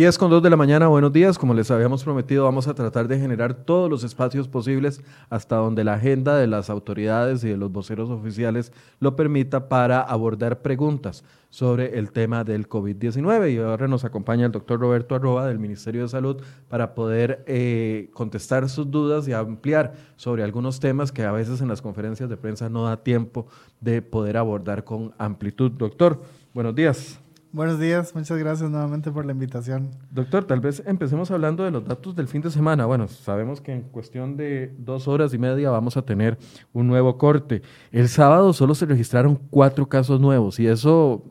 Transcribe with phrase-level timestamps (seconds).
[0.00, 1.36] 10 con 2 de la mañana, buenos días.
[1.36, 5.84] Como les habíamos prometido, vamos a tratar de generar todos los espacios posibles hasta donde
[5.84, 11.22] la agenda de las autoridades y de los voceros oficiales lo permita para abordar preguntas
[11.50, 13.52] sobre el tema del COVID-19.
[13.52, 16.40] Y ahora nos acompaña el doctor Roberto Arroba del Ministerio de Salud
[16.70, 21.68] para poder eh, contestar sus dudas y ampliar sobre algunos temas que a veces en
[21.68, 23.48] las conferencias de prensa no da tiempo
[23.82, 25.72] de poder abordar con amplitud.
[25.72, 26.22] Doctor,
[26.54, 27.20] buenos días.
[27.52, 29.90] Buenos días, muchas gracias nuevamente por la invitación.
[30.12, 32.86] Doctor, tal vez empecemos hablando de los datos del fin de semana.
[32.86, 36.38] Bueno, sabemos que en cuestión de dos horas y media vamos a tener
[36.72, 37.62] un nuevo corte.
[37.90, 41.24] El sábado solo se registraron cuatro casos nuevos y eso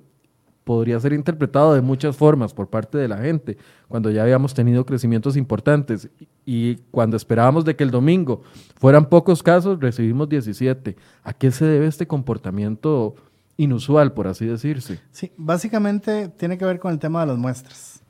[0.66, 4.86] podría ser interpretado de muchas formas por parte de la gente, cuando ya habíamos tenido
[4.86, 6.10] crecimientos importantes
[6.46, 8.42] y cuando esperábamos de que el domingo
[8.76, 10.98] fueran pocos casos, recibimos 17.
[11.24, 13.16] ¿A qué se debe este comportamiento?
[13.60, 15.02] Inusual, por así decirse.
[15.12, 18.02] Sí, básicamente tiene que ver con el tema de las muestras,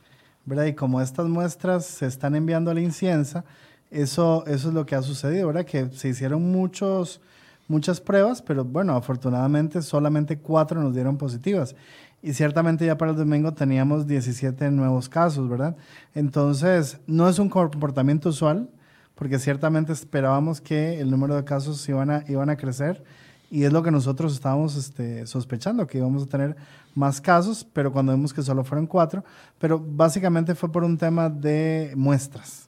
[0.45, 0.65] ¿verdad?
[0.65, 3.43] Y como estas muestras se están enviando a la inciensa,
[3.89, 5.65] eso, eso es lo que ha sucedido, ¿verdad?
[5.65, 7.19] Que se hicieron muchos,
[7.67, 11.75] muchas pruebas, pero bueno, afortunadamente solamente cuatro nos dieron positivas.
[12.21, 15.75] Y ciertamente ya para el domingo teníamos 17 nuevos casos, ¿verdad?
[16.13, 18.69] Entonces, no es un comportamiento usual,
[19.15, 23.03] porque ciertamente esperábamos que el número de casos iban a, iban a crecer
[23.49, 26.55] y es lo que nosotros estábamos este, sospechando, que íbamos a tener
[26.95, 29.23] más casos, pero cuando vimos que solo fueron cuatro,
[29.57, 32.67] pero básicamente fue por un tema de muestras,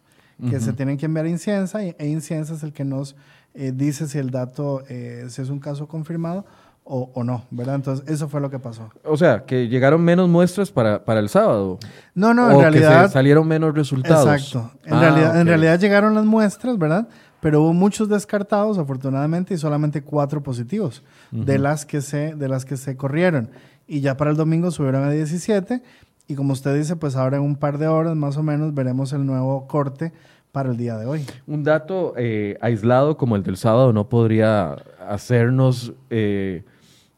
[0.50, 3.16] que se tienen que enviar a Inciensa, e Inciensa es el que nos
[3.54, 6.46] eh, dice si el dato, eh, si es un caso confirmado
[6.84, 7.76] o, o, no, ¿verdad?
[7.76, 8.90] Entonces, eso fue lo que pasó.
[9.04, 11.78] O sea, que llegaron menos muestras para, para el sábado.
[12.16, 13.06] No, no, en realidad.
[13.06, 14.28] Que salieron menos resultados.
[14.28, 14.72] Exacto.
[14.86, 17.08] En, ah, realidad, en realidad llegaron las muestras, ¿verdad?
[17.42, 22.64] Pero hubo muchos descartados, afortunadamente, y solamente cuatro positivos de, las que se, de las
[22.64, 23.50] que se corrieron.
[23.88, 25.82] Y ya para el domingo subieron a 17,
[26.28, 29.12] y como usted dice, pues ahora en un par de horas más o menos veremos
[29.12, 30.14] el nuevo corte
[30.52, 31.26] para el día de hoy.
[31.48, 34.78] Un dato eh, aislado como el del sábado no podría
[35.08, 36.64] hacernos eh,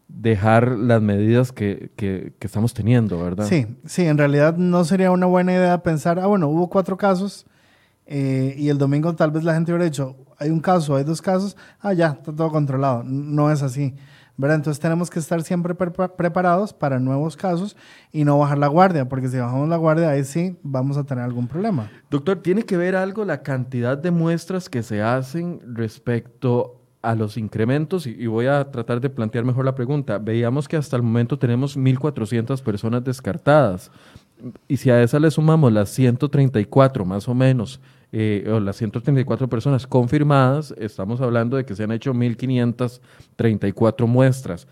[0.08, 3.46] dejar las medidas que, que, estamos teniendo, ¿verdad?
[3.46, 7.46] Sí, sí, en realidad no sería una buena idea pensar, ah, bueno, hubo cuatro casos,
[8.06, 11.22] eh, y el domingo tal vez la gente hubiera dicho, hay un caso, hay dos
[11.22, 13.04] casos, ah, ya, está todo controlado.
[13.04, 13.96] No es así.
[14.36, 14.58] ¿verdad?
[14.58, 17.76] Entonces tenemos que estar siempre preparados para nuevos casos
[18.12, 21.24] y no bajar la guardia, porque si bajamos la guardia, ahí sí vamos a tener
[21.24, 21.92] algún problema.
[22.10, 27.38] Doctor, ¿tiene que ver algo la cantidad de muestras que se hacen respecto a los
[27.38, 28.08] incrementos?
[28.08, 30.18] Y, voy a tratar de plantear mejor la pregunta.
[30.18, 33.92] Veíamos que hasta el momento tenemos 1.400 personas descartadas.
[34.68, 37.80] Y si a esa le sumamos las 134 más o menos,
[38.16, 44.68] eh, o las 134 personas confirmadas, estamos hablando de que se han hecho 1.534 muestras.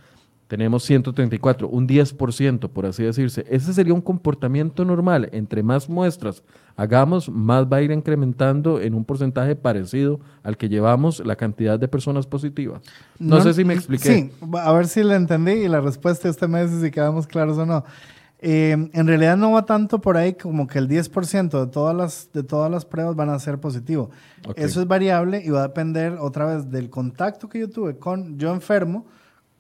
[0.48, 3.44] Tenemos 134, un 10%, por así decirse.
[3.50, 5.28] Ese sería un comportamiento normal.
[5.32, 6.44] Entre más muestras
[6.76, 11.80] hagamos, más va a ir incrementando en un porcentaje parecido al que llevamos la cantidad
[11.80, 12.84] de personas positivas.
[13.18, 14.14] No, sé si me expliqué.
[14.14, 17.66] Sí, a ver si le entendí y la respuesta este mes si quedamos claros o
[17.66, 17.86] no.
[18.44, 22.30] Eh, en realidad no va tanto por ahí como que el 10% de todas las,
[22.34, 24.10] de todas las pruebas van a ser positivo.
[24.56, 28.40] Eso es variable y va a depender otra vez del contacto que yo tuve con
[28.40, 29.06] yo enfermo,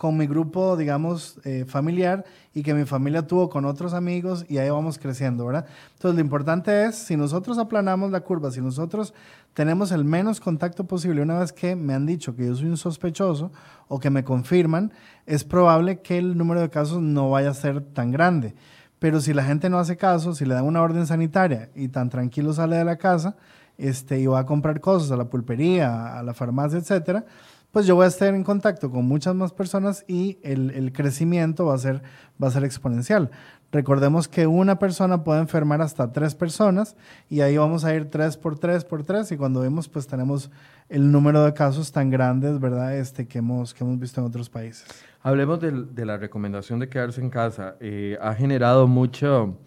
[0.01, 2.25] con mi grupo, digamos, eh, familiar
[2.55, 5.67] y que mi familia tuvo con otros amigos y ahí vamos creciendo, ¿verdad?
[5.93, 9.13] Entonces lo importante es, si nosotros aplanamos la curva, si nosotros
[9.53, 12.77] tenemos el menos contacto posible, una vez que me han dicho que yo soy un
[12.77, 13.51] sospechoso
[13.89, 14.91] o que me confirman,
[15.27, 18.55] es probable que el número de casos no vaya a ser tan grande.
[18.97, 22.09] Pero si la gente no hace caso, si le dan una orden sanitaria y tan
[22.09, 23.35] tranquilo sale de la casa
[23.77, 27.23] este, y va a comprar cosas a la pulpería, a la farmacia, etcétera,
[27.71, 31.75] pues yo voy a estar en contacto con muchas más personas y el, crecimiento va
[31.75, 32.01] a, ser,
[32.41, 33.31] va a ser exponencial.
[33.71, 36.97] Recordemos que una persona puede enfermar hasta tres personas
[37.29, 40.51] y ahí vamos a ir tres por tres por tres y cuando vemos pues tenemos
[40.89, 42.97] el número de casos tan grandes, ¿verdad?
[42.97, 44.85] Este, que, hemos, que hemos visto en otros países.
[45.23, 47.75] Hablemos de, la recomendación de quedarse en casa.
[47.79, 49.57] Eh, ha generado mucho,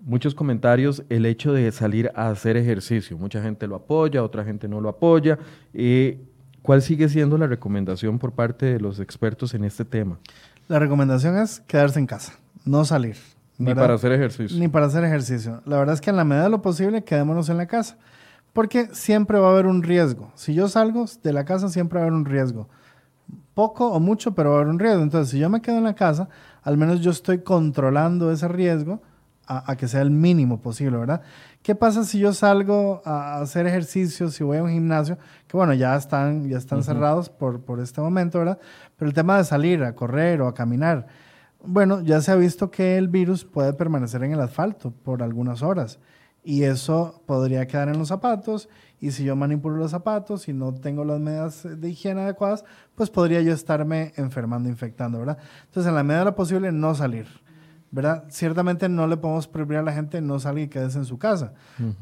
[0.00, 3.18] muchos comentarios el hecho de salir a hacer ejercicio.
[3.18, 5.38] Mucha gente lo apoya, otra gente no lo apoya.
[5.74, 6.18] Eh,
[6.68, 10.18] ¿Cuál sigue siendo la recomendación por parte de los expertos en este tema?
[10.68, 12.34] La recomendación es quedarse en casa,
[12.66, 13.16] no salir.
[13.56, 14.58] Ni para hacer ejercicio.
[14.58, 15.62] Ni para hacer ejercicio.
[15.64, 17.96] La verdad es que en la medida de lo posible quedémonos en la casa,
[18.52, 20.30] porque siempre va a haber un riesgo.
[20.34, 22.68] Si yo salgo de la casa, siempre va a haber un riesgo.
[23.54, 25.02] Poco o mucho, pero va a haber un riesgo.
[25.02, 26.28] Entonces, si yo me quedo en la casa,
[26.62, 29.00] al menos yo estoy controlando ese riesgo
[29.48, 31.22] a, que sea el mínimo posible, ¿verdad?
[31.62, 35.16] ¿Qué pasa si yo salgo a hacer ejercicio, si voy a un gimnasio?
[35.46, 38.58] Que bueno, ya están, ya están cerrados por, por este momento, ¿verdad?
[38.96, 41.06] Pero el tema de salir a correr o a caminar,
[41.64, 45.62] Bueno, ya se ha visto que el virus puede permanecer en el asfalto por algunas
[45.62, 45.98] horas
[46.44, 48.68] y eso podría quedar en los zapatos
[49.00, 53.10] y si yo manipulo los zapatos y no tengo las medidas de higiene adecuadas, pues
[53.10, 55.38] podría yo estarme enfermando, infectando, ¿verdad?
[55.66, 57.26] Entonces, en la medida de lo posible, no salir.
[57.90, 58.24] ¿Verdad?
[58.28, 61.54] Ciertamente no le podemos prohibir a la gente no salir y quedarse en su casa,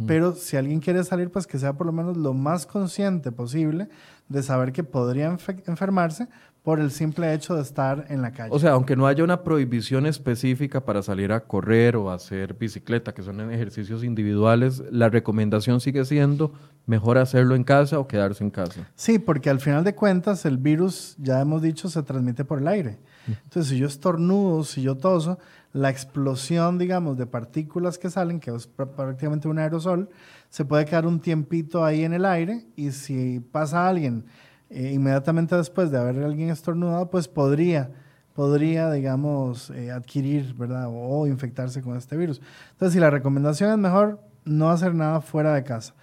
[0.07, 3.89] pero si alguien quiere salir, pues que sea por lo menos lo más consciente posible
[4.29, 5.37] de saber que podría
[5.67, 6.29] enfermarse
[6.67, 8.51] por el simple hecho de estar en la calle.
[8.53, 13.15] O sea, aunque no haya una prohibición específica para salir a correr o hacer bicicleta,
[13.15, 16.53] que son ejercicios individuales, la recomendación sigue siendo
[16.85, 18.91] mejor hacerlo en casa o quedarse en casa.
[18.97, 22.67] Sí, porque al final de cuentas el virus, ya hemos dicho, se transmite por el
[22.67, 22.99] aire.
[23.29, 25.39] Entonces, si yo estornudo, si yo toso,
[25.73, 30.09] la explosión, digamos, de partículas que salen, que es prácticamente un aerosol,
[30.51, 34.25] se puede quedar un tiempito ahí en el aire y si pasa alguien
[34.71, 37.91] eh, inmediatamente después de haber alguien estornudado, pues podría,
[38.35, 40.87] podría digamos, eh, adquirir, ¿verdad?
[40.89, 42.41] O, infectarse con este virus.
[42.73, 45.95] Entonces, si la recomendación es mejor no hacer nada fuera de casa.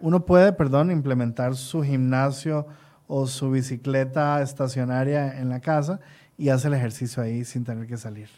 [0.00, 2.66] Uno puede, perdón, implementar su gimnasio
[3.06, 6.00] o su bicicleta estacionaria en la casa
[6.36, 8.28] y hace el ejercicio ahí sin tener que salir.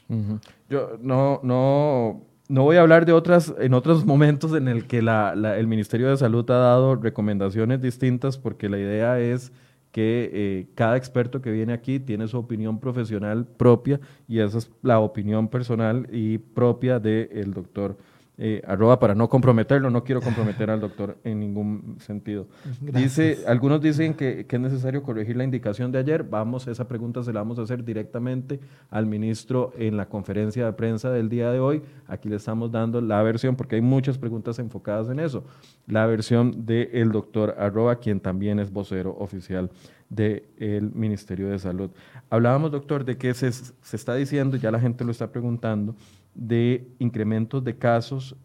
[0.68, 5.02] Yo no, no, no voy a hablar de otras, en otros momentos en el que
[5.02, 9.52] la, el Ministerio de Salud ha dado recomendaciones distintas porque la idea es
[9.96, 13.98] que eh, cada experto que viene aquí tiene su opinión profesional propia
[14.28, 17.96] y esa es la opinión personal y propia del doctor
[18.38, 22.46] eh, arroba para no comprometerlo, no quiero comprometer al doctor en ningún sentido.
[22.82, 26.22] Dice, algunos dicen que, es necesario corregir la indicación de ayer.
[26.22, 28.60] Vamos, esa pregunta se la vamos a hacer directamente
[28.90, 31.82] al ministro en la conferencia de prensa del día de hoy.
[32.08, 35.44] Aquí le estamos dando la versión, porque hay muchas preguntas enfocadas en eso.
[35.86, 39.70] La versión del doctor arroba, quien también es vocero oficial
[40.10, 41.90] del Ministerio de Salud.
[42.28, 45.94] Hablábamos, doctor, de que se, se está diciendo, ya la gente lo está preguntando,
[46.36, 48.36] de incrementos de casos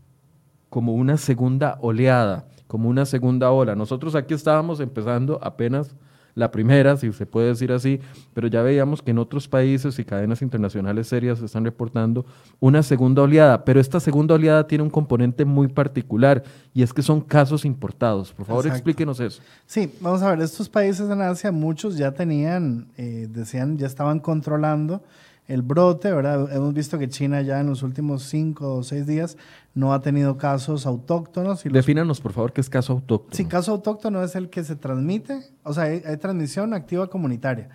[0.69, 3.75] como una segunda oleada, como una segunda ola.
[3.75, 5.95] Nosotros aquí estábamos empezando apenas
[6.33, 7.99] la primera, si se puede decir así,
[8.33, 12.25] pero ya veíamos que en otros países y cadenas internacionales serias están reportando
[12.61, 16.41] una segunda oleada, pero esta segunda oleada tiene un componente muy particular
[16.73, 18.31] y es que son casos importados.
[18.31, 19.41] Por favor, explíquenos eso.
[19.65, 24.19] Sí, vamos a ver, estos países en Asia, muchos ya tenían, eh, decían, ya estaban
[24.21, 25.03] controlando
[25.47, 26.51] el brote, ¿verdad?
[26.53, 29.37] Hemos visto que China ya en los últimos cinco o seis días
[29.73, 31.65] no ha tenido casos autóctonos.
[31.65, 33.35] Y Defínanos, por favor, qué es caso autóctono.
[33.35, 37.69] Sí, caso autóctono es el que se transmite, o sea, hay, transmisión activa comunitaria.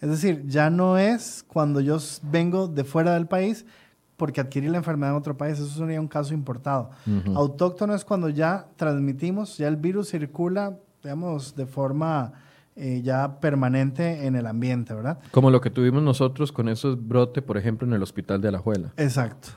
[0.00, 3.64] Es decir, ya no es cuando yo vengo de fuera del país
[4.16, 6.90] porque adquirí la enfermedad en otro país, eso sería un caso importado.
[7.34, 12.32] Autóctono es cuando ya transmitimos, ya el virus circula, digamos, de forma
[12.74, 15.18] eh, ya permanente en el ambiente, ¿verdad?
[15.30, 18.92] Como lo que tuvimos nosotros con esos brote, por ejemplo, en el hospital de Alajuela.
[18.96, 19.48] Exacto.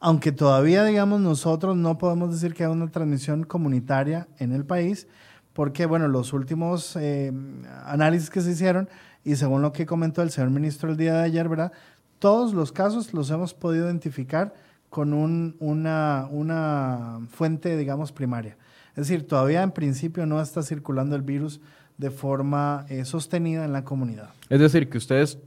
[0.00, 5.06] Aunque todavía, digamos, nosotros no podemos decir que hay una transmisión comunitaria en el país,
[5.52, 7.32] porque, bueno, los últimos eh,
[7.84, 8.88] análisis que se hicieron,
[9.22, 11.72] y según lo que comentó el señor ministro el día de ayer, ¿verdad?
[12.18, 14.54] Todos los casos los hemos podido identificar
[14.90, 18.56] con una, una fuente, digamos, primaria.
[18.96, 21.60] Es decir, todavía en principio no está circulando el virus
[21.98, 24.30] de forma eh, sostenida en la comunidad.
[24.48, 25.38] Es decir, que ustedes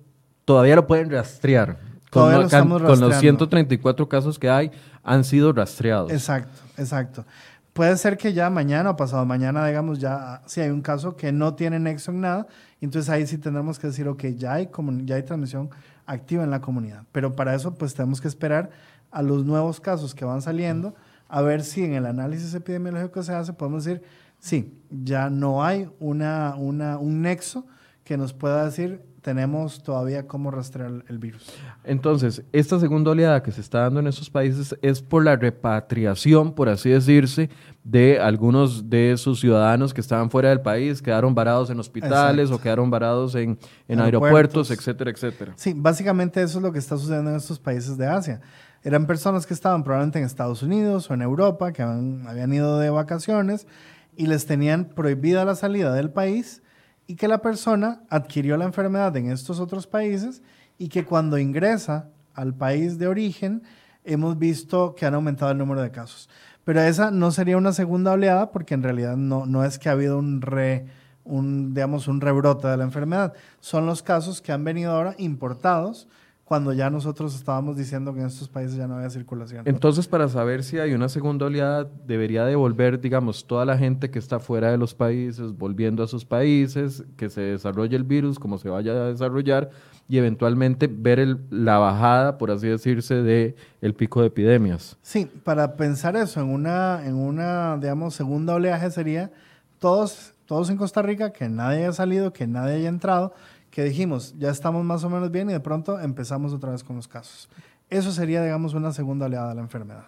[0.46, 1.78] todavía lo pueden rastrear.
[2.10, 4.72] Con, con los 134 casos que hay,
[5.04, 6.12] han sido rastreados.
[6.12, 7.26] Exacto, exacto.
[7.74, 11.32] Puede ser que ya mañana o pasado mañana, digamos, ya si hay un caso que
[11.32, 12.48] no tiene nexo en nada,
[12.82, 14.70] entonces ahí sí tendremos que decir, ok, ya hay,
[15.04, 15.70] ya hay transmisión
[16.06, 17.04] activa en la comunidad.
[17.12, 18.72] Pero para eso, pues tenemos que esperar
[19.12, 20.96] a los nuevos casos que van saliendo,
[21.30, 24.04] a ver si en el análisis epidemiológico que se hace podemos decir,
[24.40, 27.66] sí, ya no hay una, una, un nexo
[28.04, 31.52] que nos pueda decir tenemos todavía cómo rastrear el virus.
[31.84, 36.54] Entonces, esta segunda oleada que se está dando en esos países es por la repatriación,
[36.54, 37.50] por así decirse,
[37.84, 42.62] de algunos de sus ciudadanos que estaban fuera del país, quedaron varados en hospitales o
[42.62, 45.52] quedaron varados en, en aeropuertos, etcétera, etcétera.
[45.58, 48.40] Sí, básicamente eso es lo que está sucediendo en estos países de Asia.
[48.88, 52.90] Eran personas que estaban probablemente en Estados Unidos o en Europa, que habían ido de
[52.90, 53.68] vacaciones
[54.16, 56.64] y les tenían prohibida la salida del país
[57.06, 60.42] y que la persona adquirió la enfermedad en estos otros países
[60.78, 63.62] y que cuando ingresa al país de origen
[64.06, 66.30] hemos visto que han aumentado el número de casos.
[66.64, 69.92] Pero esa no sería una segunda oleada porque en realidad no, no es que ha
[69.92, 70.86] habido un, re,
[71.26, 73.34] un, digamos, un rebrote de la enfermedad.
[73.60, 76.08] Son los casos que han venido ahora importados
[76.48, 79.64] cuando ya nosotros estábamos diciendo que en estos países ya no había circulación.
[79.68, 84.18] Entonces, para saber si hay una segunda oleada, debería devolver, digamos, toda la gente que
[84.18, 88.58] está fuera de los países, volviendo a sus países, que se desarrolle el virus como
[88.58, 89.72] se vaya a desarrollar,
[90.08, 94.96] y eventualmente ver la bajada, por así decirse, de el pico de epidemias.
[95.02, 99.32] Sí, para pensar eso en una, en una digamos, segunda oleaje sería
[99.80, 103.34] todos, todos en Costa Rica, que nadie haya salido, que nadie haya entrado,
[103.78, 106.96] que dijimos, ya estamos más o menos bien y de pronto empezamos otra vez con
[106.96, 107.48] los casos.
[107.92, 110.06] Eso sería, digamos, una segunda oleada de la enfermedad.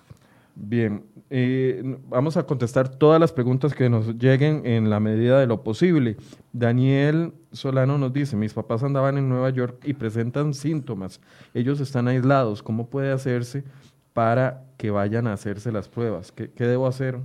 [0.56, 1.04] Bien,
[2.10, 6.18] vamos a contestar todas las preguntas que nos lleguen en la medida de lo posible.
[6.52, 11.22] Daniel Solano nos dice, mis papás andaban en Nueva York y presentan síntomas.
[11.54, 12.64] Ellos están aislados.
[12.64, 13.66] ¿Cómo puede hacerse
[14.14, 16.32] para que vayan a hacerse las pruebas?
[16.32, 17.20] ¿Qué, debo hacer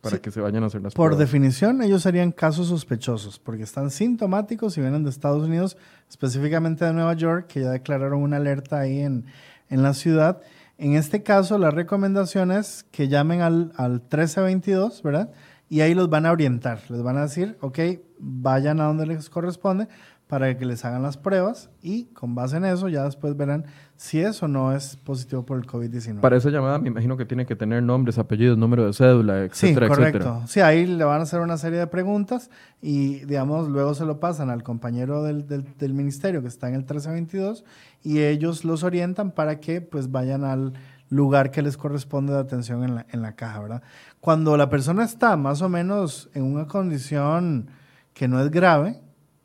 [0.00, 1.16] para que se vayan a hacer las pruebas?
[1.16, 5.76] Por definición, ellos serían casos sospechosos porque están sintomáticos y vienen de Estados Unidos,
[6.08, 9.26] específicamente de Nueva York, que ya declararon una alerta ahí en,
[9.68, 10.40] en la ciudad
[10.80, 15.30] en este caso, la recomendación es que llamen al, al 1322, ¿verdad?
[15.68, 16.80] Y ahí los van a orientar.
[16.88, 17.78] Les van a decir, ok,
[18.18, 19.88] vayan a donde les corresponde
[20.30, 23.64] para que les hagan las pruebas y con base en eso ya después verán
[23.96, 26.20] si es o no es positivo por el COVID-19.
[26.20, 29.88] Para esa llamada me imagino que tiene que tener nombres, apellidos, número de cédula, etcétera,
[29.88, 30.42] sí, correcto.
[30.46, 32.48] Sí, ahí le van a hacer una serie de preguntas
[32.80, 36.74] y, digamos, luego se lo pasan al compañero del, del, del ministerio que está en
[36.74, 37.64] el 1322
[38.04, 40.74] y ellos los orientan para que pues vayan al
[41.08, 43.82] lugar que les corresponde de atención en la, en la caja, ¿verdad?
[44.20, 47.66] Cuando la persona está más o menos en una condición
[48.14, 49.00] que no es grave,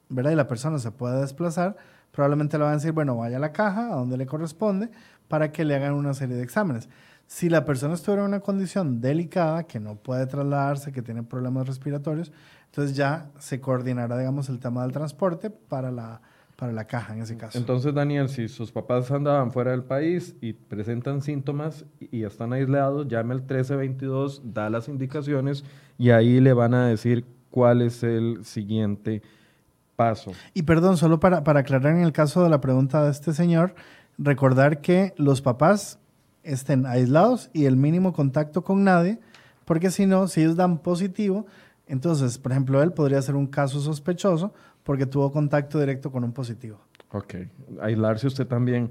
[0.09, 0.31] ¿verdad?
[0.31, 1.75] Y la persona se puede desplazar,
[2.11, 4.89] probablemente le van a decir, bueno, vaya a la caja, a donde le corresponde,
[5.27, 6.89] para que le hagan una serie de exámenes.
[7.27, 11.67] Si la persona estuviera en una condición delicada, que no puede trasladarse, que tiene problemas
[11.67, 12.31] respiratorios,
[12.67, 16.21] entonces ya se coordinará, digamos, el tema del transporte para la,
[16.55, 17.57] para la caja en ese caso.
[17.57, 23.07] Entonces, Daniel, si sus papás andaban fuera del país y presentan síntomas y están aislados,
[23.07, 25.63] llame al 1322, da las indicaciones
[25.97, 29.21] y ahí le van a decir cuál es el siguiente
[29.95, 30.31] paso.
[30.53, 33.75] Y perdón, solo para, para aclarar en el caso de la pregunta de este señor,
[34.17, 35.99] recordar que los papás
[36.43, 39.19] estén aislados y el mínimo contacto con nadie,
[39.65, 41.45] porque si no, si ellos dan positivo,
[41.87, 46.31] entonces, por ejemplo, él podría ser un caso sospechoso porque tuvo contacto directo con un
[46.31, 46.79] positivo.
[47.11, 47.35] Ok,
[47.81, 48.89] aislarse usted también.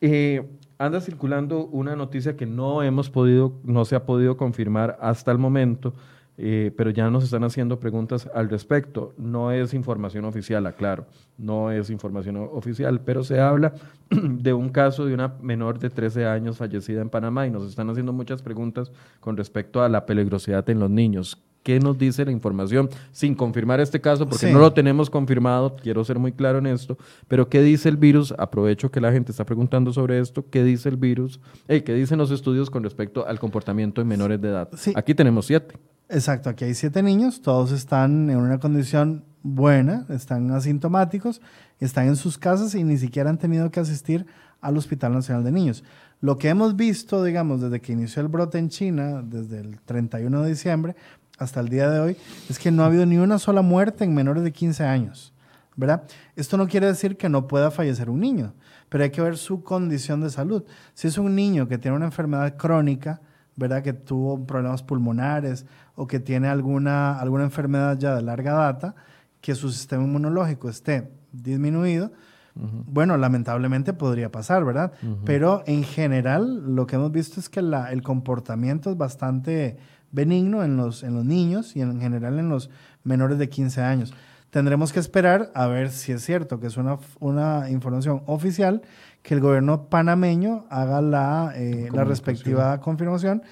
[0.00, 0.48] Eh,
[0.78, 5.38] anda circulando una noticia que no hemos podido, no se ha podido confirmar hasta el
[5.38, 5.94] momento,
[6.38, 9.14] eh, pero ya nos están haciendo preguntas al respecto.
[9.16, 11.06] No es información oficial, aclaro,
[11.38, 13.74] no es información oficial, pero se habla
[14.10, 17.88] de un caso de una menor de 13 años fallecida en Panamá y nos están
[17.90, 22.30] haciendo muchas preguntas con respecto a la peligrosidad en los niños qué nos dice la
[22.30, 26.68] información, sin confirmar este caso, porque no lo tenemos confirmado, quiero ser muy claro en
[26.68, 26.96] esto,
[27.26, 30.88] pero qué dice el virus, aprovecho que la gente está preguntando sobre esto, qué dice
[30.88, 34.68] el virus, qué dicen los estudios con respecto al comportamiento en menores de edad.
[34.94, 35.76] Aquí tenemos siete.
[36.08, 41.40] Exacto, aquí hay siete niños, todos están en una condición buena, están asintomáticos,
[41.80, 44.24] están en sus casas y ni siquiera han tenido que asistir
[44.60, 45.82] al Hospital Nacional de Niños.
[46.20, 50.42] Lo que hemos visto, digamos, desde que inició el brote en China, desde el 31
[50.42, 50.96] de diciembre,
[51.38, 52.16] hasta el día de hoy
[52.48, 55.32] es que no ha habido ni una sola muerte en menores de 15 años,
[55.76, 56.04] ¿verdad?
[56.34, 58.54] Esto no quiere decir que no pueda fallecer un niño,
[58.88, 60.64] pero hay que ver su condición de salud.
[60.94, 63.20] Si es un niño que tiene una enfermedad crónica,
[63.56, 63.82] ¿verdad?
[63.82, 68.94] Que tuvo problemas pulmonares o que tiene alguna, alguna enfermedad ya de larga data,
[69.40, 72.12] que su sistema inmunológico esté disminuido,
[72.58, 74.92] bueno, lamentablemente podría pasar, ¿verdad?
[75.26, 79.76] Pero en general lo que hemos visto es que la, el comportamiento es bastante
[80.16, 82.70] benigno en los, en los niños y en general en los
[83.04, 84.14] menores de 15 años.
[84.50, 88.80] Tendremos que esperar a ver si es cierto que es una, una información oficial
[89.22, 93.42] que el gobierno panameño haga la, eh, la respectiva confirmación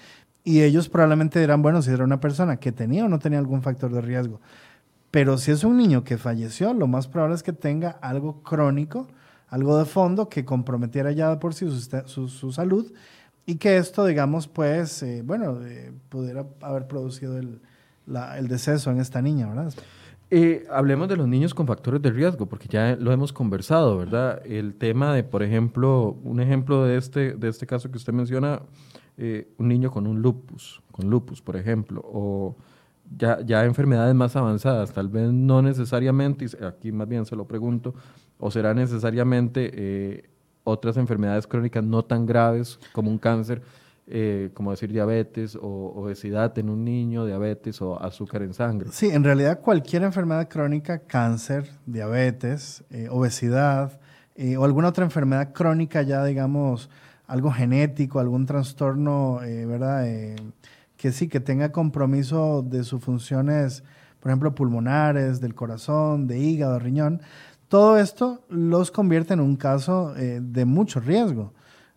[0.42, 3.60] y ellos probablemente dirán, bueno, si era una persona que tenía o no tenía algún
[3.60, 4.40] factor de riesgo.
[5.10, 9.06] Pero si es un niño que falleció, lo más probable es que tenga algo crónico,
[9.48, 11.66] algo de fondo que comprometiera ya por sí
[12.06, 12.90] su, su salud
[13.46, 17.60] y que esto, digamos, pues, eh, bueno, eh, pudiera haber producido el,
[18.38, 19.72] el, deceso en esta niña, ¿verdad?
[20.30, 24.40] Eh, hablemos de los niños con factores de riesgo, porque ya lo hemos conversado, ¿verdad?
[24.46, 28.62] El tema de, por ejemplo, un ejemplo de este, de este caso que usted menciona,
[29.16, 32.56] un niño con un lupus, con lupus, por ejemplo, o
[33.16, 37.46] ya, ya enfermedades más avanzadas, tal vez no necesariamente, y aquí más bien se lo
[37.46, 37.94] pregunto,
[38.38, 40.33] o será necesariamente
[40.64, 43.62] otras enfermedades crónicas no tan graves como un cáncer,
[44.06, 48.90] eh, como decir diabetes o obesidad en un niño, diabetes o azúcar en sangre.
[48.92, 54.00] Sí, en realidad cualquier enfermedad crónica, cáncer, diabetes, eh, obesidad
[54.34, 56.90] eh, o alguna otra enfermedad crónica ya, digamos,
[57.26, 60.04] algo genético, algún trastorno, ¿verdad?
[60.98, 63.82] que sí, que tenga compromiso de sus funciones,
[64.20, 67.22] por ejemplo, pulmonares, del corazón, de hígado, riñón,
[67.68, 71.52] Todo esto los convierte en un caso eh, de mucho riesgo.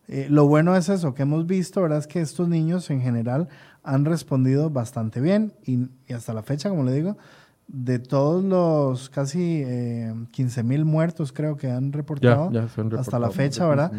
[0.08, 1.98] Eh, lo bueno es eso que hemos visto, ¿verdad?
[1.98, 3.48] Es que estos niños en general
[3.82, 7.18] han respondido bastante bien y, hasta la fecha, como le digo,
[7.66, 12.50] de todos los casi eh, 15 mil muertos creo que han reportado,
[12.98, 13.92] hasta la fecha, ¿verdad?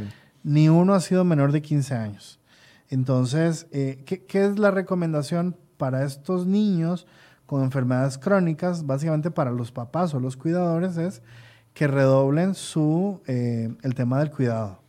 [0.44, 2.40] Ni uno ha sido menor de 15 años.
[2.90, 7.06] Entonces, eh, ¿qué, ¿qué, es la recomendación para estos niños
[7.46, 8.88] con enfermedades crónicas?
[8.88, 11.22] Básicamente para los papás o los cuidadores es
[11.80, 14.82] que redoblen su, eh, el tema del cuidado,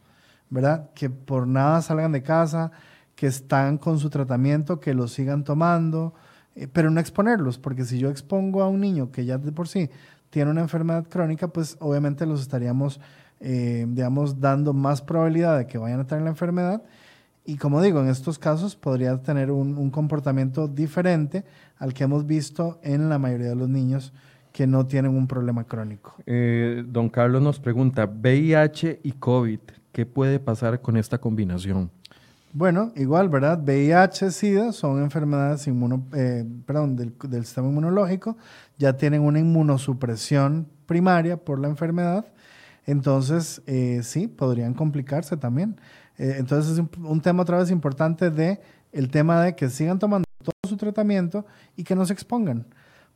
[0.48, 0.90] ¿verdad?
[0.92, 2.72] Que por nada salgan de casa,
[3.14, 6.14] que están con su tratamiento, que lo sigan tomando,
[6.56, 9.68] eh, pero no exponerlos, porque si yo expongo a un niño que ya de por
[9.68, 9.88] sí
[10.30, 12.98] tiene una enfermedad crónica, pues obviamente los estaríamos,
[13.38, 16.82] eh, digamos, dando más probabilidad de que vayan a tener la enfermedad.
[17.44, 21.44] Y como digo, en estos casos podría tener un, un comportamiento diferente
[21.78, 24.12] al que hemos visto en la mayoría de los niños
[24.52, 26.14] que no tienen un problema crónico.
[26.26, 29.60] Eh, don Carlos nos pregunta, VIH y COVID,
[29.92, 31.90] ¿qué puede pasar con esta combinación?
[32.52, 33.62] Bueno, igual, ¿verdad?
[33.62, 38.36] VIH, SIDA son enfermedades inmuno, eh, perdón, del, del, sistema inmunológico,
[38.76, 42.26] ya tienen una inmunosupresión primaria por la enfermedad,
[42.86, 45.76] entonces eh, sí, podrían complicarse también.
[46.18, 50.00] Eh, entonces es un, un, tema otra vez importante de el tema de que sigan
[50.00, 52.66] tomando todo su tratamiento y que no se expongan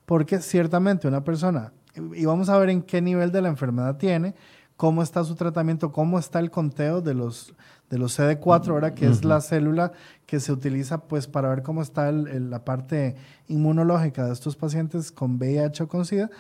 [0.07, 1.73] porque ciertamente una persona,
[2.15, 4.35] y vamos a ver en qué nivel de la enfermedad tiene,
[4.77, 7.55] cómo está su tratamiento, cómo está el conteo de los,
[7.91, 9.93] de los CD4, ahora que es la célula
[10.27, 13.15] que se utiliza pues para ver cómo está el, la parte
[13.47, 16.31] inmunológica de estos pacientes con VIH o con SIDA.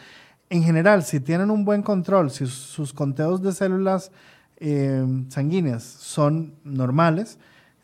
[0.50, 4.10] En general, si tienen un buen control, si sus conteos de células
[4.56, 7.38] eh, sanguíneas son normales,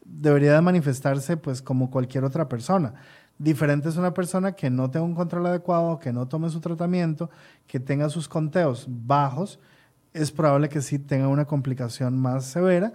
[0.05, 2.95] debería de manifestarse pues como cualquier otra persona.
[3.41, 7.31] Diferente es una persona que no tenga un control adecuado, que no tome su tratamiento,
[7.67, 9.59] que tenga sus conteos bajos,
[10.13, 12.93] es probable que sí tenga una complicación más severa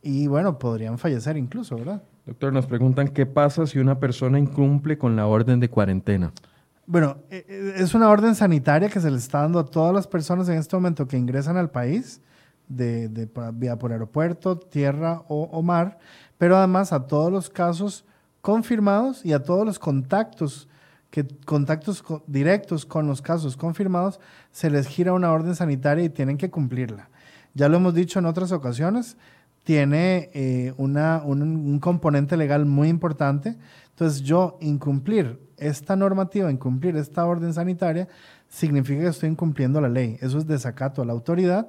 [0.00, 2.00] y bueno, podrían fallecer incluso, ¿verdad?
[2.26, 6.30] Doctor, nos preguntan qué pasa si una persona incumple con la orden de cuarentena.
[6.86, 10.06] Bueno, e, e, es una orden sanitaria que se le está dando a todas las
[10.06, 12.20] personas en este momento que ingresan al país,
[12.68, 15.98] de, de vía por aeropuerto, tierra o, o mar,
[16.36, 18.04] pero además a todos los casos
[18.40, 20.68] confirmados y a todos los contactos,
[21.10, 24.20] que, contactos directos con los casos confirmados,
[24.52, 27.08] se les gira una orden sanitaria y tienen que cumplirla.
[27.54, 29.16] Ya lo hemos dicho en otras ocasiones,
[29.64, 33.58] tiene eh, una, un, un, componente legal muy importante.
[33.90, 38.08] Entonces yo incumplir esta normativa, incumplir esta orden sanitaria,
[38.48, 40.16] significa que estoy incumpliendo la ley.
[40.20, 41.68] Eso es desacato a la autoridad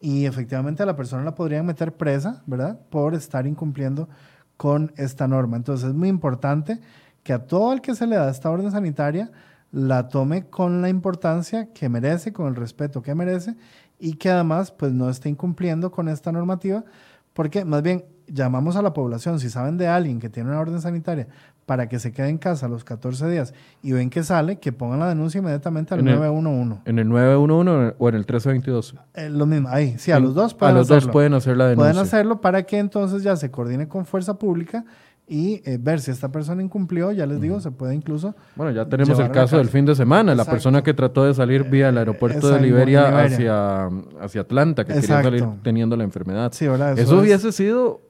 [0.00, 2.78] y efectivamente a la persona la podrían meter presa, ¿verdad?
[2.90, 4.08] Por estar incumpliendo
[4.58, 5.56] con esta norma.
[5.56, 6.80] Entonces es muy importante
[7.22, 9.30] que a todo el que se le da esta orden sanitaria
[9.70, 13.56] la tome con la importancia que merece, con el respeto que merece
[13.98, 16.84] y que además pues no esté incumpliendo con esta normativa,
[17.32, 20.80] porque más bien llamamos a la población, si saben de alguien que tiene una orden
[20.80, 21.28] sanitaria
[21.68, 25.00] para que se quede en casa los 14 días y ven que sale, que pongan
[25.00, 26.80] la denuncia inmediatamente al 911.
[26.86, 28.94] ¿En el 911 o en el 1322?
[29.12, 31.68] Eh, lo mismo, ahí, sí, a los dos pueden A los dos pueden hacer la
[31.68, 31.92] denuncia.
[31.92, 34.86] Pueden hacerlo para que entonces ya se coordine con fuerza pública
[35.28, 38.34] y eh, ver si esta persona incumplió, ya les digo, se puede incluso...
[38.56, 40.50] Bueno, ya tenemos el caso del fin de semana, Exacto.
[40.50, 43.90] la persona que trató de salir vía el aeropuerto de Liberia, Liberia, Hacia,
[44.22, 45.30] hacia Atlanta, que Exacto.
[45.30, 46.50] quería salir teniendo la enfermedad.
[46.54, 46.92] Sí, ¿verdad?
[46.92, 47.20] Eso, Eso es...
[47.20, 48.07] hubiese sido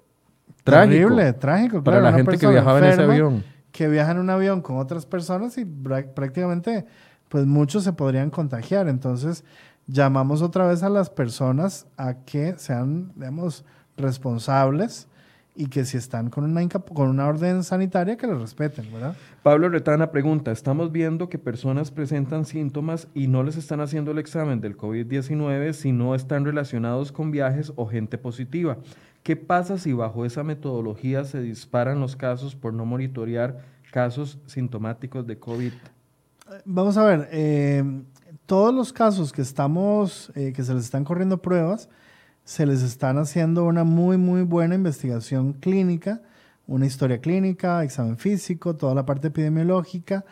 [0.70, 0.92] trágico.
[0.92, 1.84] Terrible, trágico.
[1.84, 3.44] Para la gente que viajaba en ese avión
[3.78, 6.84] que viajan en un avión con otras personas y prácticamente
[7.28, 8.88] pues muchos se podrían contagiar.
[8.88, 9.44] Entonces
[9.86, 13.64] llamamos otra vez a las personas a que sean, digamos,
[13.96, 15.06] responsables
[15.54, 19.16] y que si están con una, con una orden sanitaria que les respeten, ¿verdad?
[19.42, 24.18] Pablo Retana pregunta, estamos viendo que personas presentan síntomas y no les están haciendo el
[24.18, 28.78] examen del COVID-19 si no están relacionados con viajes o gente positiva.
[29.28, 33.58] ¿Qué pasa si bajo esa metodología se disparan los casos por no monitorear
[33.92, 35.72] casos sintomáticos de COVID?
[36.64, 37.84] Vamos a ver, eh,
[38.46, 41.90] todos los casos que estamos, eh, que se les están corriendo pruebas,
[42.44, 46.22] se les están haciendo una muy, muy buena investigación clínica,
[46.66, 50.24] una historia clínica, examen físico, toda la parte epidemiológica,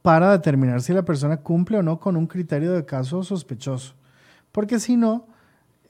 [0.00, 3.92] para determinar si la persona cumple o no con un criterio de caso sospechoso.
[4.50, 5.26] Porque si no,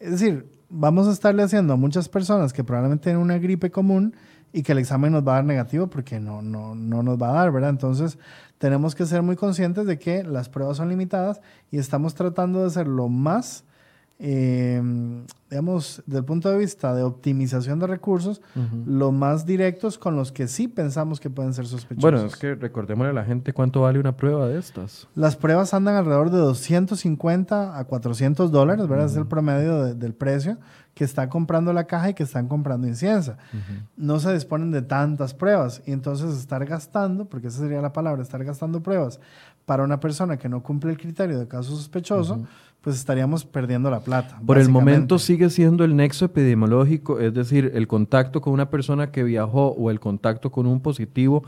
[0.01, 4.17] es decir, vamos a estarle haciendo a muchas personas que probablemente tienen una gripe común
[4.53, 7.31] y que el examen nos va a dar negativo porque no, no, no nos va
[7.31, 7.71] a dar, ¿verdad?
[7.71, 8.19] Entonces,
[8.59, 12.71] tenemos que ser muy conscientes de que las pruebas son limitadas y estamos tratando de
[12.71, 13.65] ser lo más
[14.19, 14.81] eh,
[15.51, 18.41] digamos, desde el punto de vista de optimización de recursos,
[18.87, 22.03] lo más directos con los que sí pensamos que pueden ser sospechosos.
[22.03, 25.09] Bueno, es que recordémosle a la gente cuánto vale una prueba de estas.
[25.15, 29.07] Las pruebas andan alrededor de 250 a 400 dólares, ¿verdad?
[29.07, 30.59] Es el promedio del precio
[30.95, 33.37] que está comprando la caja y que están comprando inciensa.
[33.97, 38.23] No se disponen de tantas pruebas y entonces estar gastando, porque esa sería la palabra,
[38.23, 39.21] estar gastando pruebas
[39.67, 42.45] para una persona que no cumple el criterio de caso sospechoso,
[42.85, 44.39] pues estaríamos perdiendo la plata.
[44.45, 49.11] Por el momento sigue siendo el nexo epidemiológico, es decir, el contacto con una persona
[49.11, 51.45] que viajó o el contacto con un positivo,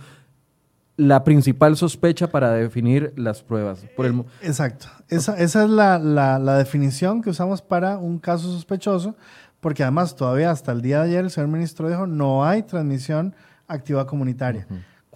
[0.96, 3.84] la principal sospecha para definir las pruebas.
[3.94, 4.86] Por el Exacto.
[5.08, 9.14] Esa, esa es la, la, la, definición que usamos para un caso sospechoso,
[9.60, 13.34] porque además todavía hasta el día de ayer el señor ministro dijo no hay transmisión
[13.68, 14.66] activa comunitaria.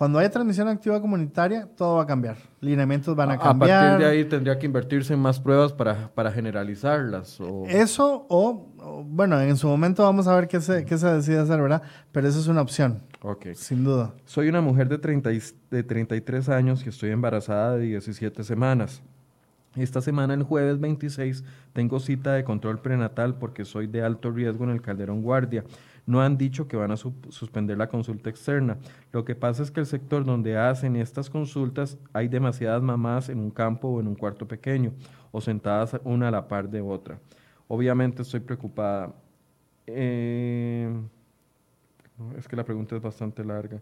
[0.00, 2.38] Cuando haya transmisión activa comunitaria, todo va a cambiar.
[2.62, 3.70] Lineamientos van a, cambiar.
[3.70, 7.38] A partir de ahí tendría que invertirse en más pruebas para, para generalizarlas.
[7.68, 11.60] Eso o, bueno, en su momento vamos a ver qué se, qué se decide hacer,
[11.60, 11.82] ¿verdad?
[12.12, 13.02] Pero eso es una opción.
[13.20, 13.48] Ok.
[13.52, 14.14] Sin duda.
[14.24, 15.32] Soy una mujer de, 30
[15.70, 19.02] de 33 años y estoy embarazada de 17 semanas.
[19.76, 24.64] Esta semana, el jueves 26, tengo cita de control prenatal porque soy de alto riesgo
[24.64, 25.62] en el Calderón Guardia
[26.10, 28.78] no han dicho que van a suspender la consulta externa.
[29.12, 33.38] Lo que pasa es que el sector donde hacen estas consultas hay demasiadas mamás en
[33.38, 34.92] un campo o en un cuarto pequeño
[35.30, 37.20] o sentadas una a la par de otra.
[37.68, 39.14] Obviamente estoy preocupada.
[39.86, 40.92] Eh,
[42.36, 43.80] es que la pregunta es bastante larga.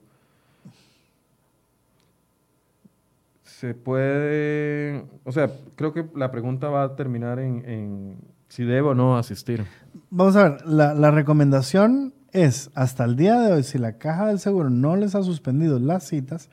[3.43, 8.95] Se puede, o sea, creo que la pregunta va a terminar en, si debo o
[8.95, 9.64] no asistir.
[10.11, 14.27] Vamos a ver, la, la recomendación es, hasta el día de hoy, si la caja
[14.27, 16.51] del seguro no les ha suspendido las citas,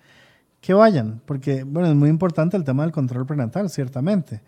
[0.62, 4.42] que vayan, porque, bueno, es muy importante el tema del control prenatal, ciertamente.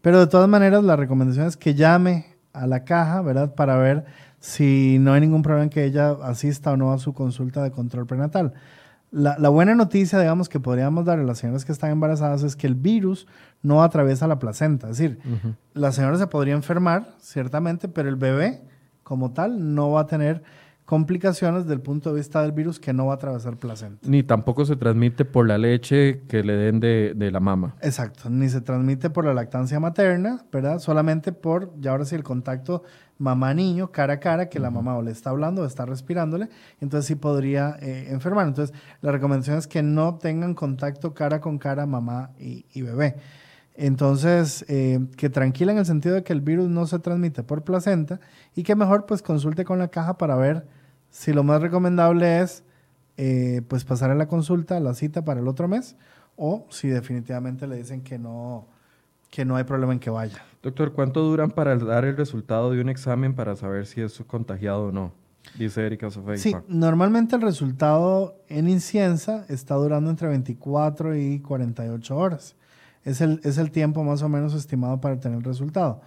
[0.00, 3.54] Pero de todas maneras, la recomendación es que llame a la caja, ¿verdad?
[3.54, 4.04] Para ver
[4.38, 7.72] si no hay ningún problema en que ella asista o no a su consulta de
[7.72, 8.52] control prenatal.
[9.10, 12.66] La, buena noticia, digamos, que podríamos darle a las señoras que están embarazadas es que
[12.66, 13.26] el virus
[13.62, 14.90] no atraviesa la placenta.
[14.90, 15.18] Es decir,
[15.74, 18.62] la señora se podría enfermar, ciertamente, pero el bebé,
[19.02, 20.42] como tal, no va a tener
[20.86, 24.08] complicaciones desde el punto de vista del virus que no va a atravesar placenta.
[24.08, 27.74] Ni tampoco se transmite por la leche que le den de, la mama.
[27.82, 30.78] Exacto, ni se transmite por la lactancia materna, ¿verdad?
[30.78, 32.84] Solamente por, ya ahora sí, el contacto
[33.18, 36.48] mamá-niño, cara a cara, que la mamá o le está hablando o está respirándole,
[36.80, 38.46] entonces sí podría eh, enfermar.
[38.46, 43.16] Entonces, la recomendación es que no tengan contacto cara con cara mamá y, bebé.
[43.76, 47.62] Entonces, eh, que tranquila en el sentido de que el virus no se transmite por
[47.62, 48.20] placenta
[48.54, 50.66] y que mejor pues consulte con la caja para ver
[51.10, 52.64] si lo más recomendable es
[53.18, 55.96] eh, pues pasar a la consulta, la cita para el otro mes,
[56.36, 58.66] o si definitivamente le dicen que no,
[59.30, 60.42] que no hay problema en que vaya.
[60.62, 64.86] Doctor, ¿cuánto duran para dar el resultado de un examen para saber si es contagiado
[64.86, 65.12] o no?
[65.58, 66.36] Dice Erika Sofía.
[66.36, 72.55] Sí, normalmente el resultado en inciensa está durando entre 24 y 48 horas.
[73.06, 76.02] Es el, es el tiempo más o menos estimado para tener el resultado.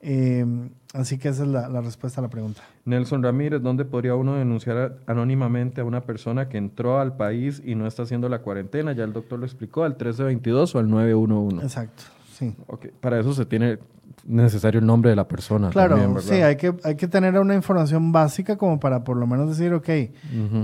[0.00, 2.62] Em, así que esa es la, respuesta a la pregunta.
[2.84, 7.74] Nelson Ramírez, ¿dónde podría uno denunciar anónimamente a una persona que entró al país y
[7.74, 8.92] no está haciendo la cuarentena?
[8.92, 11.64] Ya el doctor lo explicó, al 1322 o al 911.
[11.64, 12.54] Exacto, sí.
[13.00, 13.78] Para eso se tiene
[14.24, 15.70] necesario el nombre de la persona.
[15.70, 19.48] Claro, sí, hay que, hay que tener una información básica como para por lo menos
[19.48, 19.88] decir, ok,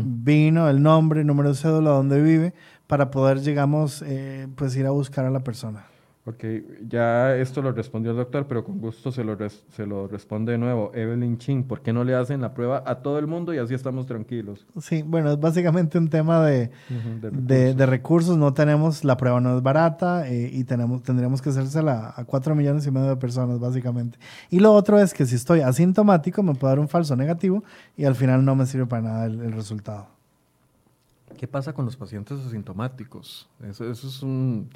[0.05, 2.55] vino, el nombre, número de cédula, dónde vive,
[2.93, 5.87] para poder, llegamos, eh, pues ir a buscar a la persona.
[6.27, 6.45] Ok,
[6.87, 10.59] ya esto lo respondió el doctor, pero con gusto se lo, se lo responde de
[10.59, 10.93] nuevo.
[10.95, 13.73] Evelyn Ching, ¿por qué no le hacen la prueba a todo el mundo y así
[13.73, 14.67] estamos tranquilos?
[14.79, 16.71] Sí, bueno, es básicamente un tema de,
[17.33, 18.37] de, recursos.
[18.37, 22.55] No tenemos, la prueba no es barata eh, y tenemos, tendríamos que hacérsela a cuatro
[22.55, 24.19] millones y medio de personas, básicamente.
[24.51, 27.65] Y lo otro es que si estoy asintomático, me puede dar un falso negativo
[27.97, 30.09] y al final no me sirve para nada el, resultado.
[31.37, 33.49] ¿Qué pasa con los pacientes asintomáticos?
[33.63, 34.69] eso es un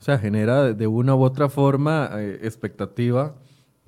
[0.00, 3.34] o sea, genera de una u otra forma eh, expectativa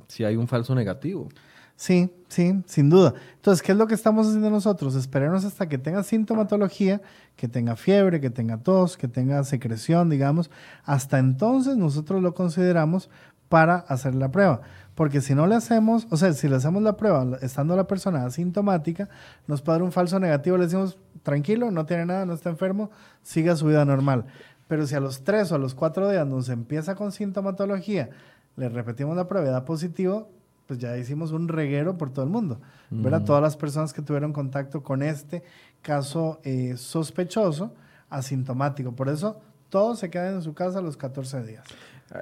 [0.09, 1.29] si hay un falso negativo.
[1.75, 3.15] Sí, sí, sin duda.
[3.35, 4.95] Entonces, ¿qué es lo que estamos haciendo nosotros?
[4.95, 7.01] Esperarnos hasta que tenga sintomatología,
[7.35, 10.51] que tenga fiebre, que tenga tos, que tenga secreción, digamos.
[10.85, 13.09] Hasta entonces nosotros lo consideramos
[13.49, 14.61] para hacer la prueba.
[14.95, 18.27] Porque si no le hacemos, o sea, si le hacemos la prueba estando la persona
[18.27, 19.09] asintomática,
[19.47, 22.91] nos puede dar un falso negativo, le decimos, tranquilo, no tiene nada, no está enfermo,
[23.23, 24.27] siga su vida normal.
[24.69, 28.11] Pero si a los tres o a los cuatro días nos empieza con sintomatología,
[28.57, 30.29] le repetimos la prueba y da positivo,
[30.67, 32.61] pues ya hicimos un reguero por todo el mundo.
[32.91, 33.25] ¿verdad?
[33.25, 35.43] Todas las personas que tuvieron contacto con este
[35.81, 37.75] caso eh, sospechoso,
[38.11, 38.93] asintomático.
[38.93, 41.65] Por eso, todos se queden en su casa los 14 días.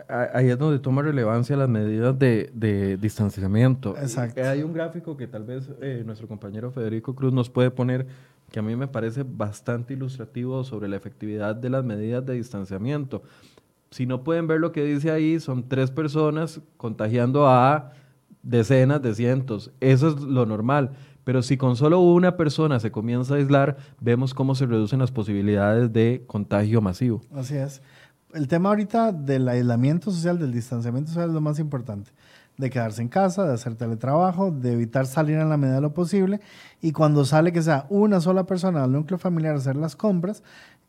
[0.09, 3.97] Ahí es donde toma relevancia las medidas de, distanciamiento.
[3.97, 4.43] Exacto.
[4.43, 8.07] hay un gráfico que tal vez eh, nuestro compañero Federico Cruz nos puede poner
[8.53, 13.23] que a mí me parece bastante ilustrativo sobre la efectividad de las medidas de distanciamiento.
[13.91, 17.93] Si no pueden ver lo que dice ahí, son tres personas contagiando a
[18.43, 19.73] decenas de cientos.
[19.81, 20.93] Eso es lo normal.
[21.25, 25.11] Pero si con solo una persona se comienza a aislar, vemos cómo se reducen las
[25.11, 27.21] posibilidades de contagio masivo.
[27.35, 27.83] Así es.
[28.33, 32.13] El tema ahorita del aislamiento social, del distanciamiento social es lo más importante.
[32.57, 35.95] De quedarse en casa, de hacer teletrabajo, de evitar salir en la medida de lo
[35.95, 36.41] posible.
[36.81, 40.43] Y cuando sale que sea una sola persona al núcleo familiar a hacer las compras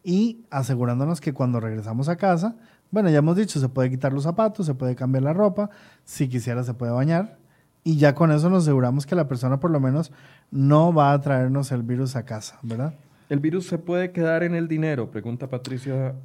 [0.04, 2.56] y asegurándonos que cuando regresamos a casa,
[2.92, 5.70] bueno, ya hemos dicho, se puede quitar los zapatos, se puede cambiar la ropa,
[6.04, 7.38] si quisiera se puede bañar,
[7.84, 10.12] y ya con eso nos aseguramos que la persona por lo menos
[10.52, 12.94] no va a traernos el virus a casa, ¿verdad?
[13.30, 15.10] ¿El virus se puede quedar en el dinero?
[15.10, 16.16] Pregunta Patricia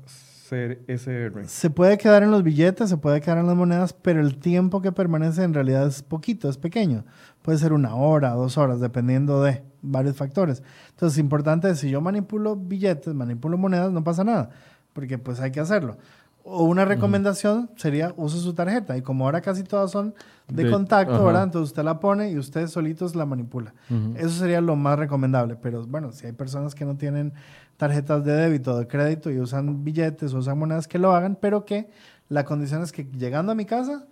[0.53, 1.49] SR.
[1.49, 4.81] Se puede quedar en los billetes, se puede quedar en las monedas, pero el tiempo
[4.81, 7.05] que permanece en realidad es poquito, es pequeño.
[7.43, 10.63] Puede ser una hora, dos horas, dependiendo de varios factores.
[10.91, 14.51] Entonces, importante es, si yo manipulo billetes, manipulo monedas, no pasa nada,
[14.93, 15.97] porque pues hay que hacerlo.
[16.49, 18.97] O una recomendación sería use su tarjeta.
[18.97, 20.15] Y como ahora casi todas son
[20.47, 21.43] de, contacto, ¿verdad?
[21.43, 23.75] Entonces usted la pone y usted solitos la manipula.
[24.15, 25.57] Eso sería lo más recomendable.
[25.61, 27.33] Pero bueno, si hay personas que no tienen
[27.77, 31.37] tarjetas de débito o de crédito y usan billetes o usan monedas que lo hagan,
[31.41, 31.91] pero que
[32.29, 34.07] la condición es que llegando a mi casa,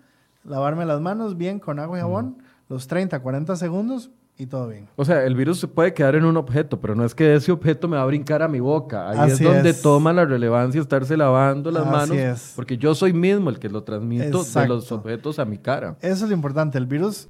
[0.45, 4.89] lavarme las manos bien con agua y jabón, los 30, 40 segundos y todo bien.
[4.97, 7.53] O sea, el virus se puede quedar en un objeto, pero no es que ese
[7.53, 9.09] objeto me va a brincar a mi boca.
[9.11, 13.59] Ahí es donde toma la relevancia estarse lavando las manos, porque yo soy mismo el
[13.59, 15.97] que lo transmito de los objetos a mi cara.
[16.01, 16.79] Eso es lo importante.
[16.79, 17.29] El virus,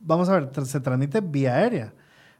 [0.00, 1.92] vamos a ver, se transmite vía aérea,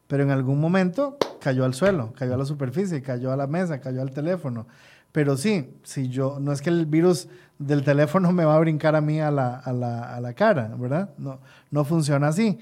[0.06, 3.80] pero en algún momento cayó al suelo, cayó a la superficie, cayó a la mesa,
[3.80, 4.66] cayó al teléfono.
[5.12, 7.28] Pero sí, si yo, no es que el virus
[7.60, 10.74] del teléfono me va a brincar a mí a la, a la, a la cara,
[10.76, 11.10] ¿verdad?
[11.18, 11.38] No,
[11.70, 12.58] no funciona así.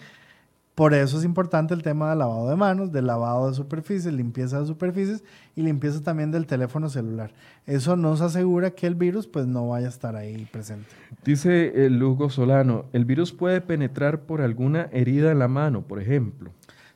[0.75, 4.61] Por eso es importante el tema del lavado de manos, del lavado de superficies, limpieza
[4.61, 5.25] de superficies
[5.57, 7.31] y limpieza también del teléfono celular.
[7.64, 10.88] Eso nos asegura que el virus pues no vaya a estar ahí presente.
[11.25, 16.03] Dice el Lugo Solano, ¿el virus puede penetrar por alguna herida en la mano, por
[16.03, 16.51] ejemplo?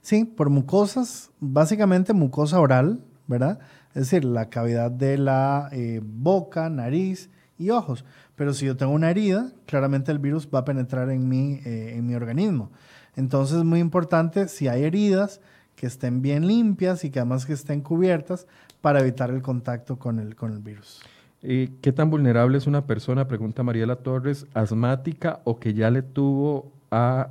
[0.08, 3.58] Sí, por mucosas, básicamente mucosa oral, ¿verdad?
[3.88, 8.06] Es decir, la cavidad de la eh, boca, nariz y ojos.
[8.34, 11.96] Pero si yo tengo una herida, claramente el virus va a penetrar en mi, eh,
[11.98, 12.70] en mi organismo.
[13.16, 15.42] Entonces es muy importante si hay heridas
[15.76, 18.46] que estén bien limpias y que además que estén cubiertas
[18.80, 21.02] para evitar el contacto con el, con el virus.
[21.42, 26.00] ¿Y ¿Qué tan vulnerable es una persona, pregunta Mariela Torres, asmática o que ya le
[26.00, 27.28] tuvo a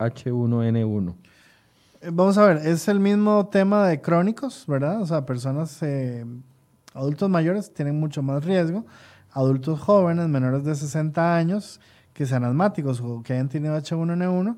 [0.00, 1.14] H1N1?
[2.00, 5.00] Eh, vamos a ver, es el mismo tema de crónicos, ¿verdad?
[5.02, 6.24] O sea, personas, eh,
[6.94, 8.86] adultos mayores tienen mucho más riesgo,
[9.32, 11.80] adultos jóvenes, menores de 60 años,
[12.12, 14.56] que sean asmáticos o que hayan tenido H1N1,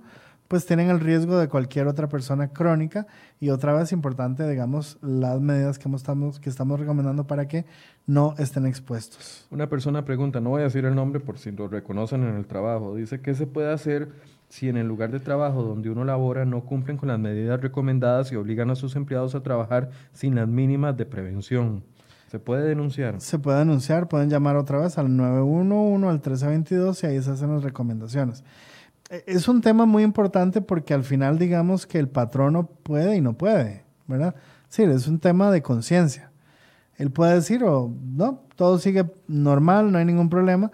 [0.50, 3.06] pues tienen el riesgo de cualquier otra persona crónica.
[3.38, 7.66] Y otra vez importante, digamos, las medidas que, estamos, que estamos recomendando para que
[8.04, 9.46] no estén expuestos.
[9.52, 12.46] Una persona pregunta, no voy a decir el nombre por si lo reconocen en el
[12.46, 14.08] trabajo, dice, ¿qué se puede hacer
[14.48, 18.32] si en el lugar de trabajo donde uno labora no cumplen con las medidas recomendadas
[18.32, 21.84] y obligan a sus empleados a trabajar sin las mínimas de prevención?
[22.28, 23.20] ¿Se puede denunciar?
[23.20, 27.54] Se puede denunciar, pueden llamar otra vez al 911, al 1322 y ahí se hacen
[27.54, 28.42] las recomendaciones.
[29.10, 33.20] E, es un tema muy importante porque al final digamos que el patrono puede y
[33.20, 34.34] no puede, ¿verdad?
[34.68, 36.30] Sí, es un tema de conciencia.
[36.96, 40.70] Él puede decir, o oh, no, todo sigue normal, no hay ningún problema,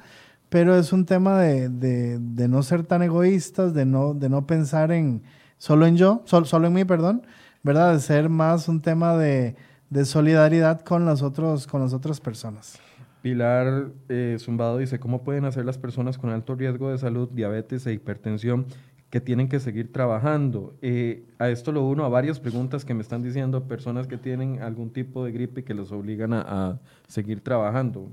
[0.49, 4.93] pero es un tema de, de, no ser tan egoístas, de no, de no pensar
[4.93, 5.23] en
[5.59, 7.23] solo en yo, solo en mí, perdón,
[7.63, 7.95] ¿verdad?
[7.95, 9.57] De ser más un tema de,
[9.91, 12.79] de solidaridad con, otros, con las otras personas.
[13.27, 17.85] Pilar eh, Zumbado dice, ¿cómo pueden hacer las personas con alto riesgo de salud, diabetes
[17.89, 18.67] e hipertensión
[19.11, 20.77] que tienen que seguir trabajando?
[20.81, 24.63] Eh, a esto lo uno a varias preguntas que me están diciendo personas que tienen
[24.63, 28.07] algún tipo de gripe que los obligan a, seguir trabajando.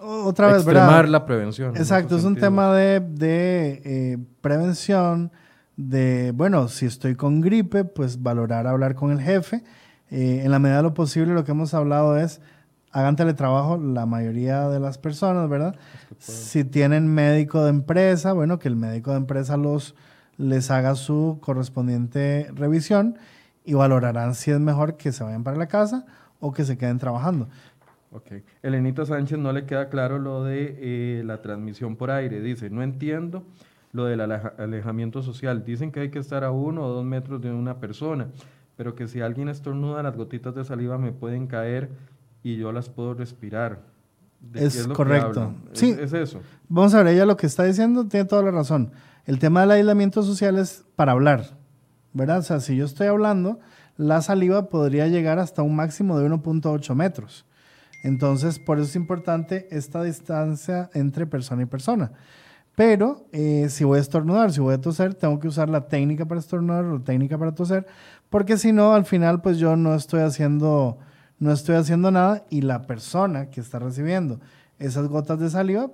[0.00, 1.76] Otra vez, Extremar la prevención.
[1.76, 2.96] Exacto, es un tema de,
[3.84, 5.30] eh, prevención,
[5.76, 9.62] de, bueno, si estoy con gripe, pues valorar hablar con el jefe.
[10.10, 12.40] en la medida de lo posible, lo que hemos hablado es
[12.92, 15.76] hagan teletrabajo la mayoría de las personas, ¿verdad?
[16.18, 19.94] Si tienen médico de empresa, bueno, que el médico de empresa los,
[20.36, 23.18] les haga su correspondiente revisión
[23.64, 26.06] y valorarán si es mejor que se vayan para la casa
[26.40, 27.48] o que se queden trabajando.
[28.10, 28.32] Ok.
[28.62, 32.40] Elenita Sánchez no le queda claro lo de eh, la transmisión por aire.
[32.40, 33.44] Dice, no entiendo
[33.92, 35.64] lo del alejamiento social.
[35.64, 38.28] Dicen que hay que estar a uno o dos metros de una persona,
[38.76, 41.90] pero que si alguien estornuda, las gotitas de saliva me pueden caer
[42.42, 43.82] y yo las puedo respirar.
[44.54, 45.54] Es, correcto.
[45.72, 45.96] Sí.
[45.98, 46.40] Es, eso.
[46.68, 48.92] Vamos a ver, ella lo que está diciendo tiene toda la razón.
[49.24, 51.56] El tema del aislamiento social es para hablar,
[52.12, 52.38] ¿verdad?
[52.38, 53.58] O sea, si yo estoy hablando,
[53.96, 57.44] la saliva podría llegar hasta un máximo de 1.8 metros.
[58.04, 62.12] Entonces, por eso es importante esta distancia entre persona y persona.
[62.78, 66.26] Pero eh, si voy a estornudar, si voy a toser, tengo que usar la técnica
[66.26, 67.88] para estornudar o la técnica para toser,
[68.30, 70.98] porque si no, al final, pues yo no estoy haciendo,
[71.38, 74.40] no estoy haciendo nada y la persona que está recibiendo
[74.78, 75.90] esas gotas de saliva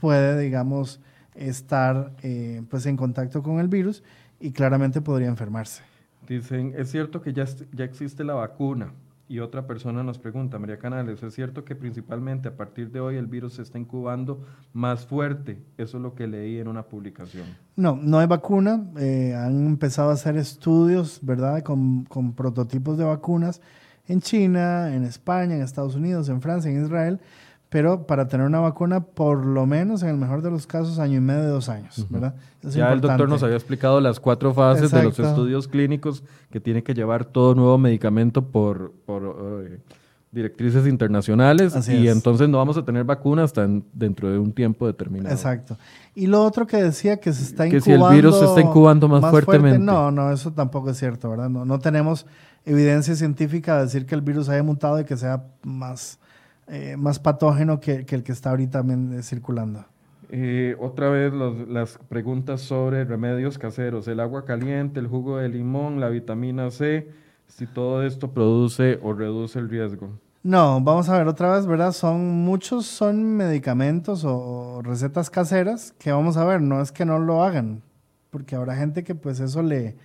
[0.00, 1.00] puede, digamos,
[1.34, 4.02] estar eh, pues en contacto con el virus
[4.40, 5.82] y claramente podría enfermarse.
[6.26, 8.92] Dicen, es cierto que ya, ya existe la vacuna.
[9.30, 13.16] Y otra persona nos pregunta, María Canales, ¿es cierto que principalmente a partir de hoy
[13.16, 15.62] el virus se está incubando más fuerte?
[15.76, 17.44] Eso es lo que leí en una publicación.
[17.76, 18.86] No, no hay vacuna.
[18.98, 23.60] Eh, han empezado a hacer estudios, ¿verdad?, con, con prototipos de vacunas
[24.08, 27.20] en China, en España, en Estados Unidos, en Francia, en Israel
[27.68, 31.18] pero para tener una vacuna, por lo menos en el mejor de los casos, año
[31.18, 32.34] y medio, dos años, ¿verdad?
[32.62, 36.82] ya el doctor nos había explicado las cuatro fases de los estudios clínicos que tiene
[36.82, 39.78] que llevar todo nuevo medicamento por, por eh,
[40.32, 45.34] directrices internacionales y entonces no vamos a tener vacuna hasta dentro de un tiempo determinado.
[45.34, 45.76] Exacto.
[46.14, 47.84] Y lo otro que decía que se está incubando...
[47.84, 49.78] Que si el virus se está incubando más, fuertemente.
[49.78, 51.50] no, no, eso tampoco es cierto, ¿verdad?
[51.50, 52.26] No, no tenemos
[52.70, 56.18] evidencia científica de decir que el virus haya mutado y que sea más
[56.70, 59.86] eh, más patógeno que, el que está ahorita también circulando.
[60.30, 65.98] Eh, otra vez las preguntas sobre remedios caseros, el agua caliente, el jugo de limón,
[65.98, 67.10] la vitamina C,
[67.46, 70.10] si todo esto produce o reduce el riesgo.
[70.42, 71.92] No, vamos a ver otra vez, ¿verdad?
[71.92, 77.18] Son muchos son medicamentos o recetas caseras que vamos a ver, no es que no
[77.18, 77.80] lo hagan,
[78.28, 79.96] porque habrá gente que pues eso le,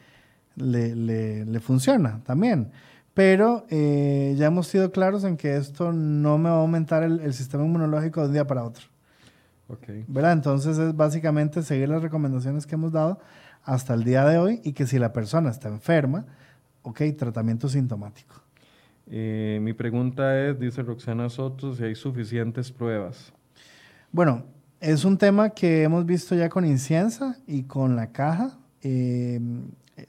[0.56, 2.72] le, le funciona también.
[3.14, 7.34] Pero eh, ya hemos sido claros en que esto no me va a aumentar el,
[7.34, 8.86] sistema inmunológico de un día para otro.
[9.68, 10.04] Okay.
[10.08, 10.34] ¿Verdad?
[10.34, 13.20] Entonces es básicamente seguir las recomendaciones que hemos dado
[13.64, 16.26] hasta el día de hoy y que si la persona está enferma,
[16.82, 18.36] ok, tratamiento sintomático.
[19.08, 23.32] Eh, mi pregunta es, dice Roxana Soto, si hay suficientes pruebas.
[24.12, 24.46] Bueno,
[24.80, 28.58] es un tema que hemos visto ya con Inciensa y con la caja.
[28.82, 29.40] Eh,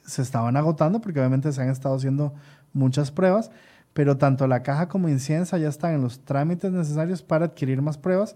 [0.05, 2.35] se estaban agotando porque obviamente se han estado haciendo
[2.73, 3.51] muchas pruebas,
[3.93, 7.99] pero tanto la caja como Inciensa ya están en los trámites necesarios para adquirir más
[7.99, 8.35] pruebas.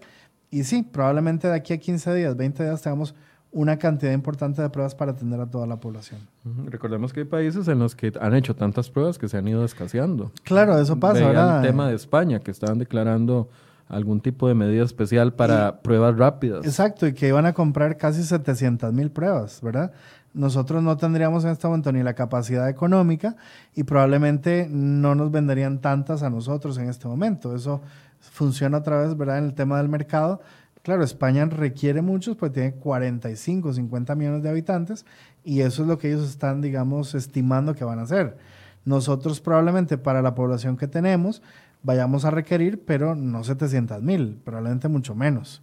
[0.51, 3.13] Y sí, probablemente de aquí a 15 días, 20 días tengamos
[3.51, 6.19] una cantidad importante de pruebas para atender a toda la población.
[6.65, 9.65] Recordemos que hay países en los que han hecho tantas pruebas que se han ido
[9.65, 10.31] escaseando.
[10.43, 11.27] Claro, eso pasa.
[11.27, 13.49] Veía el tema de España, que estaban declarando
[13.87, 16.63] algún tipo de medida especial para pruebas rápidas.
[16.63, 19.91] Exacto, y que iban a comprar casi 700 mil pruebas, ¿verdad?
[20.33, 23.35] Nosotros no tendríamos en este momento ni la capacidad económica
[23.75, 27.55] y probablemente no nos venderían tantas a nosotros en este momento.
[27.55, 27.81] Eso
[28.19, 29.39] funciona otra vez, ¿verdad?
[29.39, 30.41] En el tema del mercado.
[30.83, 35.05] Claro, España requiere muchos, pues tiene 45, 50 millones de habitantes
[35.43, 38.37] y eso es lo que ellos están, digamos, estimando que van a hacer.
[38.85, 41.41] Nosotros probablemente para la población que tenemos
[41.83, 45.61] vayamos a requerir, pero no 700 mil, probablemente mucho menos,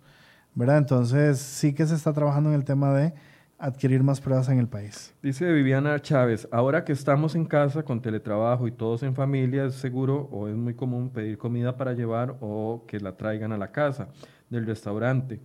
[0.55, 0.79] ¿verdad?
[0.79, 3.15] Entonces sí que se está trabajando en el tema de
[3.59, 5.15] adquirir más pruebas en el país.
[5.23, 9.75] Dice Viviana Chávez, ahora que estamos en casa con teletrabajo y todos en familia, es
[9.75, 13.73] seguro o es muy común pedir comida para llevar o que la traigan a la
[13.73, 14.09] casa
[14.51, 15.41] del restaurante.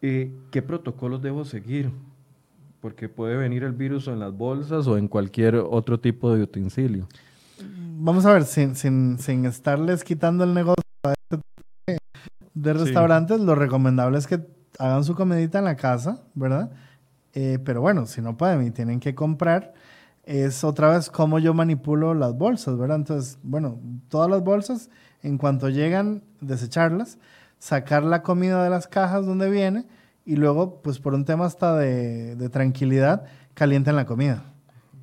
[0.00, 1.90] Eh, ¿Qué protocolos debo seguir?
[2.80, 7.08] Porque puede venir el virus en las bolsas o en cualquier otro tipo de utensilio.
[7.96, 10.82] Vamos a ver, sin, sin, sin estarles quitando el negocio
[11.30, 11.98] este
[12.54, 14.40] de restaurantes, lo recomendable es que
[14.78, 16.70] hagan su comidita en la casa, ¿verdad?
[17.34, 19.74] Eh, pero bueno, si no pueden y tienen que comprar,
[20.24, 22.96] es otra vez cómo yo manipulo las bolsas, ¿verdad?
[22.96, 24.88] Entonces, bueno, todas las bolsas,
[25.22, 27.18] en cuanto llegan, desecharlas,
[27.58, 29.86] sacar la comida de las cajas donde viene
[30.24, 33.24] y luego, pues por un tema hasta de, de tranquilidad,
[33.54, 34.44] calienten la comida.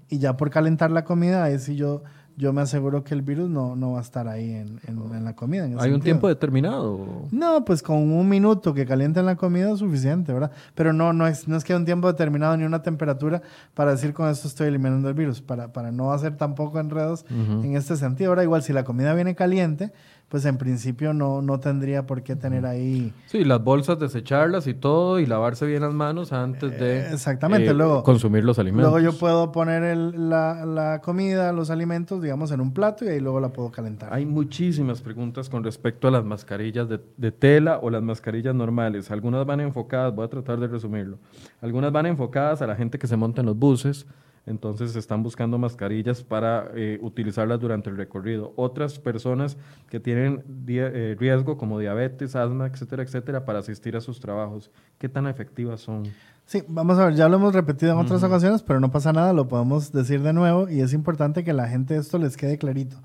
[0.09, 2.03] Y ya por calentar la comida, ahí sí yo
[2.41, 5.35] yo me aseguro que el virus no, no va a estar ahí en, en, la
[5.35, 5.69] comida.
[5.77, 7.27] ¿Hay un tiempo determinado?
[7.29, 10.51] No, pues con un minuto que calienten la comida es suficiente, ¿verdad?
[10.73, 13.43] Pero no, no, es, no es que haya un tiempo determinado ni una temperatura
[13.75, 17.75] para decir con esto estoy eliminando el virus, para, para no hacer tampoco enredos en
[17.75, 18.31] este sentido.
[18.31, 19.93] Ahora, igual, si la comida viene caliente,
[20.31, 23.13] pues en principio no, no tendría por qué tener ahí...
[23.25, 27.71] Sí, las bolsas, desecharlas y todo, y lavarse bien las manos antes de eh, Exactamente,
[27.71, 28.89] eh, luego, consumir los alimentos.
[28.89, 33.19] Luego yo puedo poner la, la, comida, los alimentos, digamos, en un plato y ahí
[33.19, 34.13] luego la puedo calentar.
[34.13, 39.11] Hay muchísimas preguntas con respecto a las mascarillas de, de tela o las mascarillas normales.
[39.11, 41.19] Algunas van enfocadas, voy a tratar de resumirlo,
[41.59, 44.07] algunas van enfocadas a la gente que se monta en los buses,
[44.45, 48.53] entonces están buscando mascarillas para eh, utilizarlas durante el recorrido.
[48.55, 49.57] Otras personas
[49.89, 54.71] que tienen eh, riesgo como diabetes, asma, etcétera, etcétera, para asistir a sus trabajos.
[54.97, 56.03] ¿Qué tan efectivas son?
[56.45, 59.31] Sí, vamos a ver, ya lo hemos repetido en otras ocasiones, pero no pasa nada,
[59.31, 62.97] lo podemos decir de nuevo y es importante que la gente esto les quede clarito.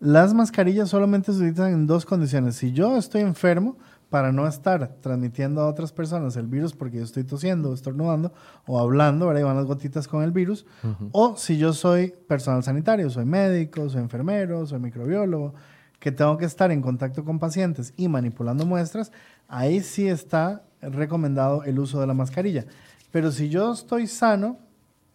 [0.00, 2.54] Las mascarillas solamente se utilizan en dos condiciones.
[2.54, 3.76] Si yo estoy enfermo,
[4.10, 8.32] para no estar transmitiendo a otras personas el virus porque yo estoy tosiendo, estornudando
[8.66, 9.42] o hablando, ¿verdad?
[9.42, 10.64] Y van las gotitas con el virus.
[11.12, 15.54] O si yo soy personal sanitario, soy médico, soy enfermero, soy microbiólogo,
[15.98, 19.12] que tengo que estar en contacto con pacientes y manipulando muestras,
[19.48, 22.64] ahí sí está recomendado el uso de la mascarilla.
[23.10, 24.58] Pero si yo estoy sano,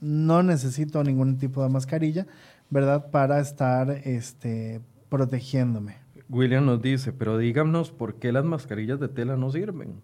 [0.02, 2.28] no necesito ningún tipo de mascarilla,
[2.70, 3.10] ¿verdad?
[3.10, 6.03] Para estar este, protegiéndome.
[6.34, 10.02] William nos dice, pero díganos por qué las mascarillas de tela no sirven.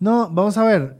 [0.00, 0.96] No, vamos a ver,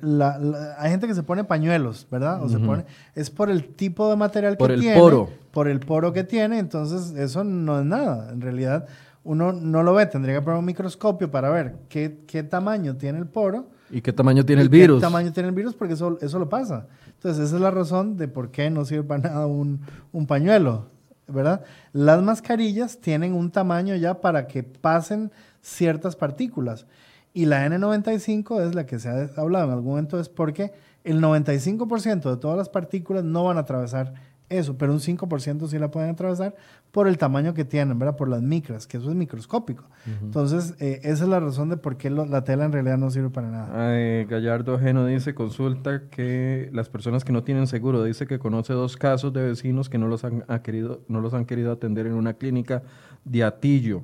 [0.77, 2.43] hay gente que se pone pañuelos, ¿verdad?
[2.43, 4.83] O se pone, es por el tipo de material que tiene.
[4.99, 5.31] Por el poro.
[5.53, 8.33] Por el poro que tiene, entonces eso no es nada.
[8.33, 8.89] En realidad,
[9.23, 13.19] uno no lo ve, tendría que poner un microscopio para ver qué, qué tamaño tiene
[13.19, 13.69] el poro.
[13.89, 14.99] ¿Y qué tamaño tiene el virus?
[14.99, 15.75] ¿Qué tamaño tiene el virus?
[15.75, 16.89] Porque eso, eso lo pasa.
[17.07, 19.81] Entonces, esa es la razón de por qué no sirve para nada un,
[20.13, 20.87] un pañuelo.
[21.29, 21.63] ¿Verdad?
[21.93, 26.87] Las mascarillas tienen un tamaño ya para que pasen ciertas partículas.
[27.33, 30.73] Y la N95 es la que se ha hablado en algún momento, es porque
[31.05, 34.15] el 95% de todas las partículas no van a atravesar
[34.49, 36.55] eso, pero un 5% sí la pueden atravesar
[36.91, 38.17] por el tamaño que tienen, ¿verdad?
[38.17, 39.85] Por las micras, que eso es microscópico.
[40.23, 43.29] Entonces, eh, esa es la razón de por qué la tela en realidad no sirve
[43.29, 44.25] para nada.
[44.25, 48.97] Gallardo Geno dice, consulta que las personas que no tienen seguro, dice que conoce dos
[48.97, 52.35] casos de vecinos que no los han, querido, no los han querido atender en una
[52.35, 52.83] clínica
[53.25, 54.03] de Atillo.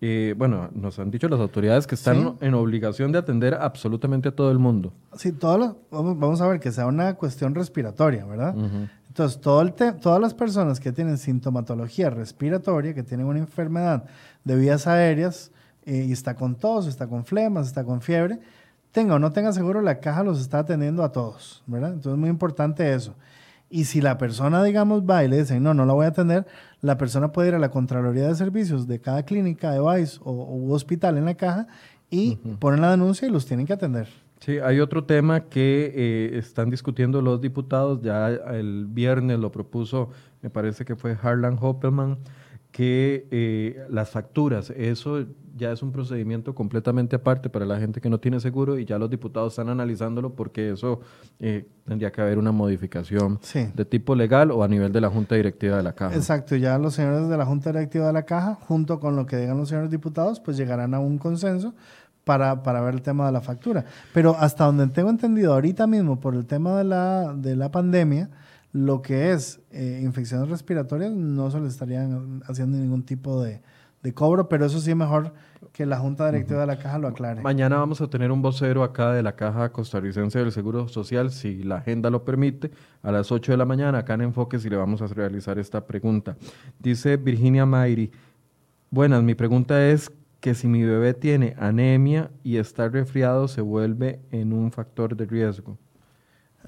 [0.00, 4.32] Eh, bueno, nos han dicho las autoridades que están en obligación de atender absolutamente a
[4.32, 4.92] todo el mundo.
[5.16, 8.54] Sí, todo vamos, a ver que sea una cuestión respiratoria, ¿verdad?
[9.14, 9.64] Entonces, todo
[10.00, 14.06] todas las personas que tienen sintomatología respiratoria, que tienen una enfermedad
[14.42, 15.52] de vías aéreas,
[15.86, 18.40] eh, y está con tos, está con flemas, está con fiebre,
[18.90, 21.90] tenga o no tenga seguro, la caja los está atendiendo a todos, ¿verdad?
[21.90, 23.14] Entonces, es muy importante eso.
[23.70, 26.44] Y si la persona, digamos, va y le dice, no, no la voy a atender,
[26.80, 29.88] la persona puede ir a la Contraloría de Servicios de cada clínica, de o,
[30.24, 31.68] o hospital en la caja
[32.10, 34.08] y ponen la denuncia y los tienen que atender.
[34.44, 40.10] Sí, hay otro tema que eh, están discutiendo los diputados, ya el viernes lo propuso,
[40.42, 42.18] me parece que fue Harlan Hoppelman,
[42.70, 45.24] que eh, las facturas, eso
[45.56, 48.98] ya es un procedimiento completamente aparte para la gente que no tiene seguro y ya
[48.98, 51.00] los diputados están analizándolo porque eso
[51.38, 55.36] eh, tendría que haber una modificación de tipo legal o a nivel de la Junta
[55.36, 56.16] Directiva de la Caja.
[56.16, 59.36] Exacto, ya los señores de la Junta Directiva de la Caja, junto con lo que
[59.36, 61.74] digan los señores diputados, pues llegarán a un consenso
[62.24, 63.84] para, para, ver el tema de la factura.
[64.12, 68.30] Pero hasta donde tengo entendido, ahorita mismo, por el tema de la, de la pandemia,
[68.74, 73.62] lo que es eh, infecciones respiratorias no se le estarían haciendo ningún tipo de,
[74.02, 75.32] de, cobro, pero eso sí mejor
[75.72, 77.40] que la Junta Directiva de la Caja lo aclare.
[77.40, 81.62] Mañana vamos a tener un vocero acá de la Caja Costarricense del Seguro Social, si
[81.62, 82.72] la agenda lo permite,
[83.02, 85.86] a las 8 de la mañana acá en Enfoques y le vamos a realizar esta
[85.86, 86.36] pregunta.
[86.80, 88.10] Dice Virginia Mayri,
[88.90, 90.10] buenas, mi pregunta es,
[90.44, 95.24] que si mi bebé tiene anemia y está resfriado se vuelve en un factor de
[95.24, 95.78] riesgo.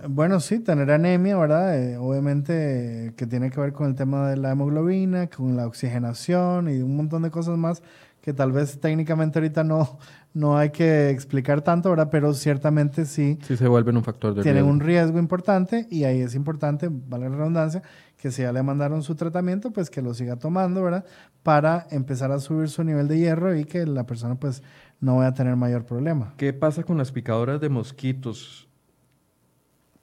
[0.08, 1.78] Bueno, sí, tener anemia, ¿verdad?
[1.78, 6.70] Eh, obviamente que tiene que ver con el tema de la hemoglobina, con la oxigenación
[6.70, 7.82] y un montón de cosas más
[8.26, 10.00] que tal vez técnicamente ahorita no,
[10.34, 12.08] no hay que explicar tanto, ¿verdad?
[12.10, 13.38] Pero ciertamente sí.
[13.46, 17.30] Sí se vuelven un factor de tienen un riesgo importante y ahí es importante, vale
[17.30, 17.84] la redundancia,
[18.16, 21.04] que si ya le mandaron su tratamiento, pues que lo siga tomando, ¿verdad?
[21.44, 24.60] Para empezar a subir su nivel de hierro y que la persona pues
[24.98, 26.34] no vaya a tener mayor problema.
[26.36, 28.68] ¿Qué pasa con las picadoras de mosquitos?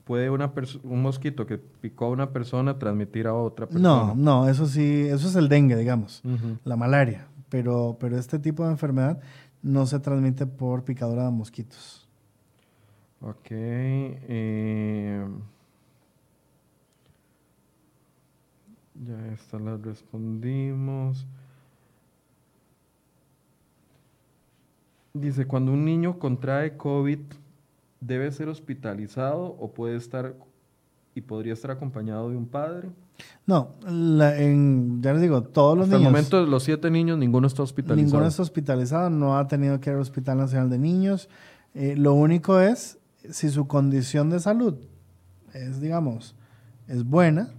[0.05, 0.49] ¿Puede una
[0.83, 3.89] un mosquito que picó a una persona transmitir a otra persona?
[3.89, 6.21] No, no, eso sí, eso es el dengue, digamos,
[6.63, 9.21] la malaria pero, pero este tipo de enfermedad
[9.61, 12.09] no se transmite por picadura de mosquitos.
[13.21, 13.45] Ok.
[13.51, 15.23] Eh,
[18.95, 21.27] ya esta la respondimos.
[25.13, 27.19] Dice, cuando un niño contrae COVID,
[28.01, 30.35] ¿debe ser hospitalizado o puede estar
[31.13, 32.89] y podría estar acompañado de un padre?
[33.45, 36.07] No, en, ya les digo, todos los Hasta niños.
[36.07, 38.05] el momento, los siete niños, ninguno está hospitalizado.
[38.05, 41.29] Ninguno está hospitalizado, no ha tenido que ir al Hospital Nacional de Niños.
[41.73, 42.99] Eh, lo único es,
[43.29, 44.75] si su condición de salud
[45.53, 46.35] es, digamos,
[46.87, 47.49] es buena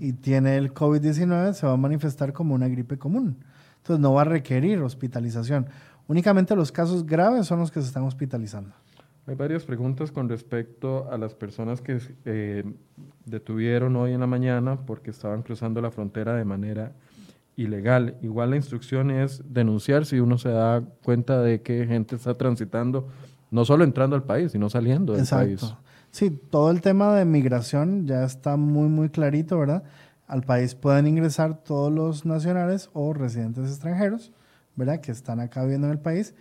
[0.00, 3.36] y tiene el COVID-19, se va a manifestar como una gripe común.
[3.78, 5.66] Entonces, no va a requerir hospitalización.
[6.08, 8.74] Únicamente los casos graves son los que se están hospitalizando.
[9.28, 12.62] Hay varias preguntas con respecto a las personas que eh,
[13.24, 16.92] detuvieron hoy en la mañana porque estaban cruzando la frontera de manera
[17.56, 18.16] ilegal.
[18.22, 23.08] Igual la instrucción es denunciar si uno se da cuenta de que gente está transitando,
[23.50, 25.74] no solo entrando al país, sino saliendo del país.
[26.12, 29.82] Sí, todo el tema de migración ya está muy, muy clarito, ¿verdad?
[30.28, 34.32] Al país pueden ingresar todos los nacionales o residentes extranjeros,
[34.76, 35.00] ¿verdad?
[35.00, 36.34] Que están acá viviendo en el país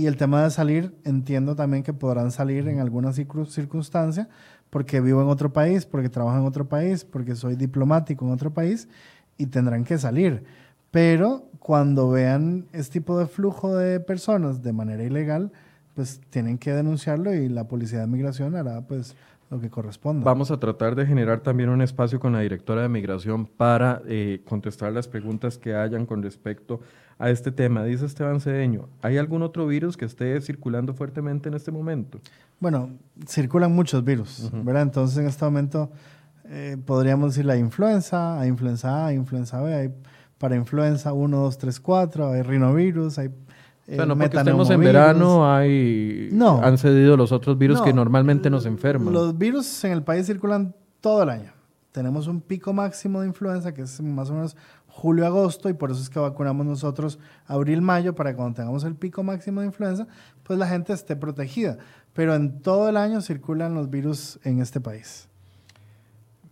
[0.00, 4.30] y el tema de salir, entiendo también que podrán salir en alguna circunstancia
[4.70, 8.50] porque vivo en otro país, porque trabajo en otro país, porque soy diplomático en otro
[8.50, 8.88] país
[9.36, 10.42] y tendrán que salir.
[10.90, 15.52] Pero cuando vean este tipo de flujo de personas de manera ilegal,
[15.94, 19.16] pues tienen que denunciarlo y la Policía de Migración hará pues
[19.50, 20.24] lo que corresponda.
[20.24, 24.42] Vamos a tratar de generar también un espacio con la directora de Migración para eh,
[24.48, 26.80] contestar las preguntas que hayan con respecto
[27.18, 27.84] a este tema.
[27.84, 32.20] Dice Esteban Cedeño, ¿hay algún otro virus que esté circulando fuertemente en este momento?
[32.60, 32.90] Bueno,
[33.26, 34.82] circulan muchos virus, ¿verdad?
[34.82, 35.90] Entonces en este momento
[36.44, 39.94] eh, podríamos decir la influenza, hay influenza A, influenza B, hay
[40.38, 43.30] para influenza 1, 2, 3, 4, hay rinovirus, hay
[43.90, 47.92] o sea, no porque estemos en verano hay, no, han cedido los otros virus que
[47.92, 49.12] normalmente nos enferman.
[49.12, 51.52] Los virus en el país circulan todo el año.
[51.92, 56.00] Tenemos un pico máximo de influenza que es más o menos julio-agosto y por eso
[56.00, 60.06] es que vacunamos nosotros abril-mayo para que cuando tengamos el pico máximo de influenza,
[60.44, 61.78] pues la gente esté protegida.
[62.12, 65.28] Pero en todo el año circulan los virus en este país.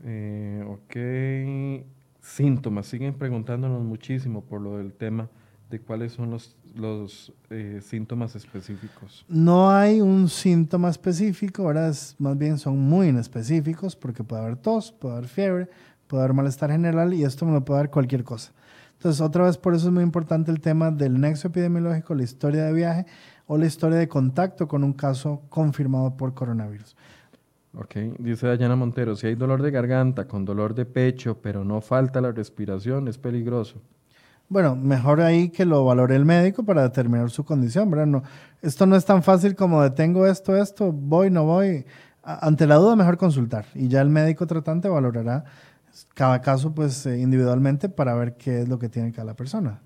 [0.04, 1.86] Eh, ok.
[2.20, 2.86] Síntomas.
[2.86, 5.28] Siguen preguntándonos muchísimo por lo del tema
[5.70, 9.24] de cuáles son los, los eh, síntomas específicos?
[9.28, 11.94] No hay un síntoma específico, ¿verdad?
[12.18, 15.68] más bien son muy inespecíficos porque puede haber tos, puede haber fiebre,
[16.06, 18.52] puede haber malestar general y esto me lo puede dar cualquier cosa.
[18.94, 22.64] Entonces, otra vez, por eso es muy importante el tema del nexo epidemiológico, la historia
[22.64, 23.06] de viaje
[23.46, 26.96] o la historia de contacto con un caso confirmado por coronavirus.
[27.74, 31.80] Ok, dice Dayana Montero, si hay dolor de garganta con dolor de pecho, pero no
[31.80, 33.80] falta la respiración, es peligroso.
[34.48, 38.06] Bueno, mejor ahí que lo valore el médico para determinar su condición, ¿verdad?
[38.06, 38.22] No,
[38.62, 41.84] esto no es tan fácil como de tengo esto, esto, voy, no voy.
[42.22, 45.44] Ante la duda, mejor consultar y ya el médico tratante valorará
[46.14, 49.80] cada caso pues eh, individualmente para ver qué es lo que tiene cada persona.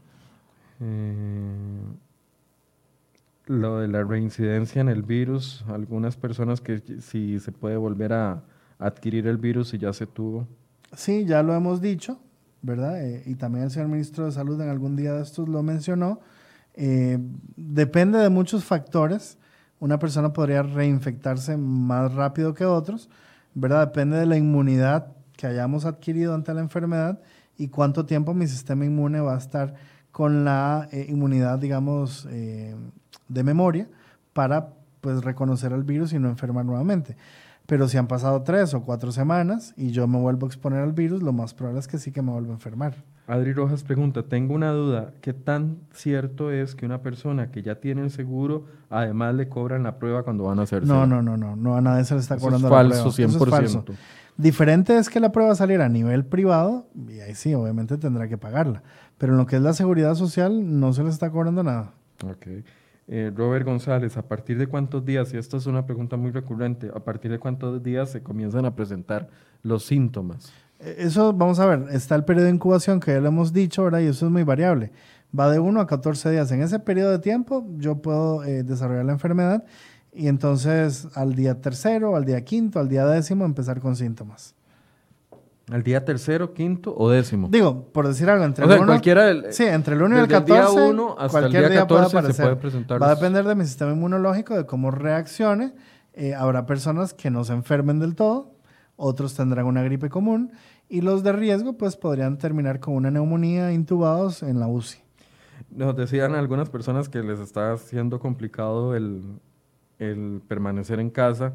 [0.81, 1.83] Eh,
[3.47, 8.43] lo de la reincidencia en el virus, algunas personas que si se puede volver a
[8.79, 10.47] adquirir el virus y ya se tuvo.
[10.95, 12.19] Sí, ya lo hemos dicho,
[12.63, 13.05] ¿verdad?
[13.05, 16.21] Eh, y también el señor ministro de Salud en algún día de estos lo mencionó.
[16.75, 17.19] Eh,
[17.57, 19.37] depende de muchos factores.
[19.81, 23.11] Una persona podría reinfectarse más rápido que otros,
[23.55, 23.89] ¿verdad?
[23.89, 27.21] Depende de la inmunidad que hayamos adquirido ante la enfermedad
[27.59, 29.75] y cuánto tiempo mi sistema inmune va a estar
[30.13, 33.89] con la eh, inmunidad, digamos, de memoria
[34.33, 34.69] para
[35.01, 37.17] pues reconocer al virus y no enfermar nuevamente.
[37.73, 40.93] Pero si han pasado tres o cuatro semanas y yo me vuelvo a exponer al
[40.93, 42.97] virus, lo más probable es que sí que me vuelva a enfermar.
[43.27, 47.77] Adri Rojas pregunta, tengo una duda, ¿qué tan cierto es que una persona que ya
[47.77, 50.87] tiene el seguro, además le cobran la prueba cuando van a hacerse?
[50.87, 53.07] No, no, no, no, no a nadie se le está cobrando la prueba.
[53.07, 53.09] 100%.
[53.09, 53.85] Eso es falso.
[54.37, 58.37] Diferente es que la prueba saliera a nivel privado, y ahí sí, obviamente tendrá que
[58.37, 58.83] pagarla.
[59.16, 61.95] Pero en lo que es la seguridad social, no se le está cobrando nada.
[62.23, 62.49] Ok.
[63.09, 66.90] Eh, Robert González, ¿a partir de cuántos días, y esta es una pregunta muy recurrente,
[66.94, 69.28] ¿a partir de cuántos días se comienzan a presentar
[69.62, 70.53] los síntomas?
[70.78, 73.84] E, eso, vamos a ver, está el periodo de incubación que ya lo hemos dicho,
[73.84, 74.00] ¿verdad?
[74.00, 74.92] Y eso es muy variable.
[75.38, 76.53] Va de 1 a 14 días.
[76.53, 79.64] En ese periodo de tiempo yo puedo eh, desarrollar la enfermedad
[80.12, 84.55] y entonces al día tercero, al día quinto, al día décimo empezar con síntomas.
[85.73, 87.49] ¿Al día tercero, quinto o décimo?
[87.51, 90.29] Digo, por decir algo, entre el sea, cualquiera del, Sí, entre el 1 y el
[90.29, 90.53] 14.
[90.53, 93.03] Día 1 hasta cualquier el día 14 puede se puede presentar.
[93.03, 95.73] Va a depender de mi sistema inmunológico, de cómo reaccione.
[96.12, 98.55] Eh, habrá personas que no se enfermen del todo,
[98.97, 100.53] otros tendrán una gripe común
[100.91, 104.99] y los de riesgo pues podrían terminar con una neumonía intubados en la UCI.
[105.70, 109.23] Nos decían algunas personas que les está haciendo complicado el,
[110.11, 111.53] el permanecer en casa,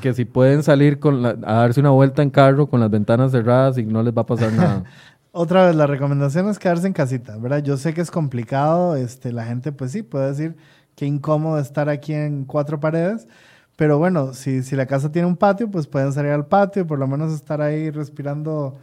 [0.00, 3.78] que si pueden salir con a darse una vuelta en carro con las ventanas cerradas
[3.78, 4.84] y no les va a pasar nada.
[5.32, 7.62] Otra vez, la recomendación es quedarse en casita, ¿verdad?
[7.62, 10.56] Yo sé que es complicado, este, la gente pues sí puede decir
[10.96, 13.28] que incómodo estar aquí en cuatro paredes,
[13.76, 16.98] pero bueno, si, si la casa tiene un patio, pues pueden salir al patio, por
[16.98, 18.76] lo menos estar ahí respirando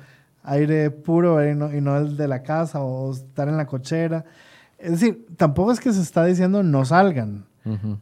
[0.43, 4.23] aire puro y no, y no el de la casa o estar en la cochera.
[4.77, 7.45] Es decir, tampoco es que se está diciendo no salgan,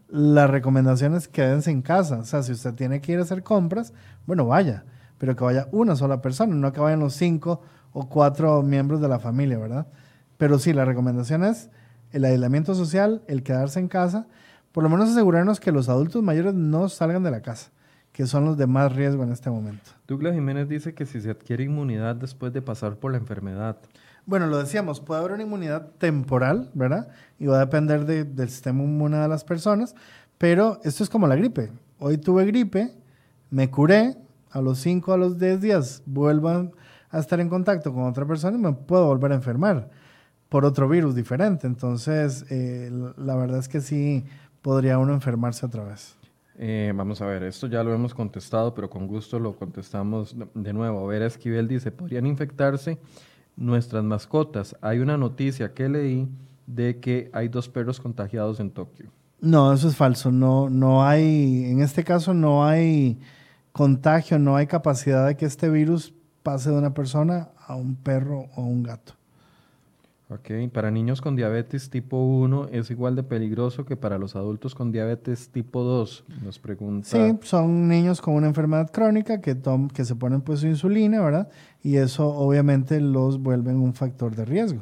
[0.08, 2.20] la recomendación es quédense en casa.
[2.20, 3.94] O sea, si usted tiene que ir a hacer compras,
[4.26, 4.86] bueno, vaya,
[5.18, 7.62] pero que vaya una sola persona, no que vayan los cinco
[7.94, 9.88] o cuatro miembros de la familia, ¿verdad?
[10.38, 11.70] Pero sí, la recomendación es
[12.12, 14.28] el aislamiento social, el quedarse en casa,
[14.72, 17.72] por lo menos asegurarnos que los adultos mayores no salgan de la casa,
[18.12, 19.92] que son los de más riesgo en este momento.
[20.08, 23.78] Douglas Jiménez dice que si se adquiere inmunidad después de pasar por la enfermedad.
[24.26, 27.10] Bueno, lo decíamos, puede haber una inmunidad temporal, ¿verdad?
[27.38, 29.94] Y va a depender del sistema inmune de las personas,
[30.40, 31.72] pero esto es como la gripe.
[32.00, 32.92] Hoy tuve gripe,
[33.52, 34.18] me curé,
[34.50, 36.72] a los 5 a los 10 días vuelvan
[37.12, 39.90] a estar en contacto con otra persona y me puedo volver a enfermar
[40.50, 41.68] por otro virus diferente.
[41.68, 44.26] Entonces, eh, la verdad es que sí
[44.62, 46.16] podría uno enfermarse otra vez.
[46.58, 50.74] Eh, vamos a ver, esto ya lo hemos contestado, pero con gusto lo contestamos de
[50.74, 51.06] nuevo.
[51.06, 52.98] A ver, Esquivel dice, ¿podrían infectarse
[53.56, 54.76] nuestras mascotas?
[54.82, 56.30] Hay una noticia que leí
[56.68, 59.12] de que hay dos perros contagiados en Tokio.
[59.42, 60.32] No, eso es falso.
[60.32, 63.20] No, no hay, en este caso no hay
[63.72, 68.46] contagio, no hay capacidad de que este virus pase de una persona a un perro
[68.56, 69.14] o un gato.
[70.28, 74.74] Ok, para niños con diabetes tipo 1 es igual de peligroso que para los adultos
[74.74, 77.08] con diabetes tipo 2, nos pregunta.
[77.08, 79.56] Sí, son niños con una enfermedad crónica que,
[79.94, 81.50] que se ponen pues su insulina, ¿verdad?
[81.84, 84.82] Y eso obviamente los vuelve un factor de riesgo,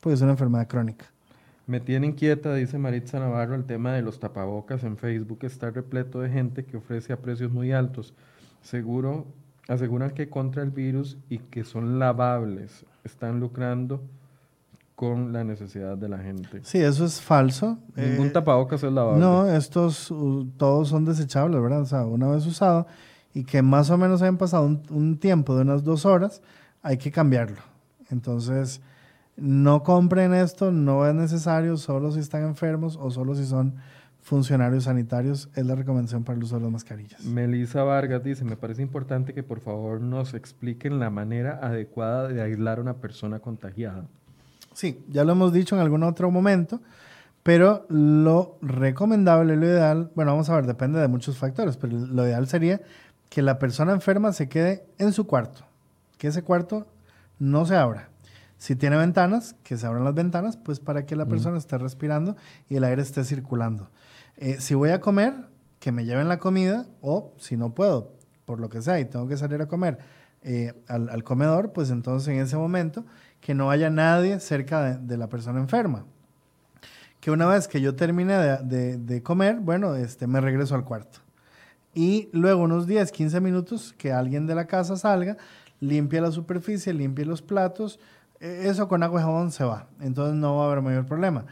[0.00, 1.06] pues es una enfermedad crónica.
[1.66, 6.20] Me tiene inquieta, dice Maritza Navarro, el tema de los tapabocas en Facebook está repleto
[6.20, 8.12] de gente que ofrece a precios muy altos.
[8.60, 9.24] Seguro
[9.68, 12.84] aseguran que contra el virus y que son lavables.
[13.04, 14.02] Están lucrando
[15.02, 16.60] con la necesidad de la gente.
[16.62, 17.76] Sí, eso es falso.
[17.96, 19.18] Ningún eh, tapabocas es lavable.
[19.18, 20.14] No, estos
[20.56, 21.80] todos son desechables, ¿verdad?
[21.80, 22.86] O sea, una vez usado
[23.34, 26.40] y que más o menos hayan pasado un, un tiempo de unas dos horas,
[26.82, 27.56] hay que cambiarlo.
[28.10, 28.80] Entonces,
[29.34, 33.74] no compren esto, no es necesario, solo si están enfermos o solo si son
[34.20, 37.24] funcionarios sanitarios es la recomendación para el uso de las mascarillas.
[37.24, 42.40] Melissa Vargas dice, me parece importante que por favor nos expliquen la manera adecuada de
[42.40, 44.06] aislar a una persona contagiada.
[44.74, 46.80] Sí, ya lo hemos dicho en algún otro momento,
[47.42, 52.26] pero lo recomendable, lo ideal, bueno, vamos a ver, depende de muchos factores, pero lo
[52.26, 52.80] ideal sería
[53.28, 55.64] que la persona enferma se quede en su cuarto,
[56.18, 56.86] que ese cuarto
[57.38, 58.08] no se abra.
[58.58, 62.36] Si tiene ventanas, que se abran las ventanas, pues para que la persona esté respirando
[62.68, 63.90] y el aire esté circulando.
[64.36, 65.34] Eh, si voy a comer,
[65.80, 68.12] que me lleven la comida o si no puedo,
[68.44, 69.98] por lo que sea, y tengo que salir a comer
[70.44, 73.04] eh, al, comedor, pues entonces en ese momento
[73.40, 76.04] que no haya nadie cerca de, la persona enferma.
[77.20, 81.20] Que una vez que yo termine de, comer, bueno, este, me regreso al cuarto.
[81.94, 85.36] Y luego unos 10, 15 minutos que alguien de la casa salga,
[85.80, 88.00] limpia la superficie, limpie los platos,
[88.40, 89.86] e, eso con agua y jabón se va.
[90.00, 91.44] Entonces no va a haber mayor problema.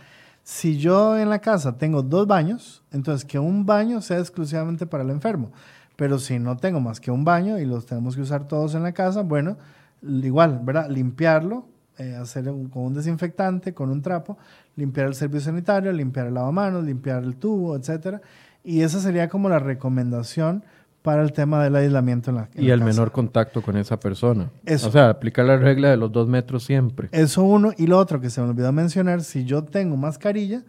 [0.43, 5.05] Si yo en la casa tengo dos baños, entonces que un baño sea exclusivamente para
[5.05, 5.53] el enfermo.
[6.01, 8.83] Pero si no tengo más que un baño y los tenemos que usar todos en
[8.83, 9.59] la casa, bueno,
[10.03, 10.89] igual, ¿verdad?
[10.89, 11.67] Limpiarlo,
[11.99, 14.39] eh, hacer con un desinfectante, con un trapo,
[14.77, 18.23] limpiar el servicio sanitario, limpiar el lavamanos, limpiar el tubo, etcétera.
[18.65, 20.65] Y esa sería como la recomendación
[21.03, 24.51] para el tema del aislamiento en la Y el menor contacto con esa persona.
[24.67, 27.11] O sea, aplicar la regla de los dos metros siempre.
[27.13, 27.73] Eso uno.
[27.77, 30.63] Y lo otro que se me olvidó mencionar, si yo tengo mascarilla,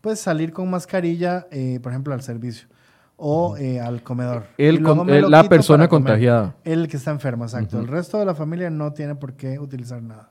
[0.00, 2.68] pues salir con mascarilla, eh, por ejemplo, al servicio
[3.16, 4.44] o eh, al comedor.
[4.58, 4.82] El,
[5.30, 6.54] la persona contagiada.
[6.64, 7.80] El que está enfermo, exacto.
[7.80, 10.30] El resto de la familia no tiene por qué utilizar nada.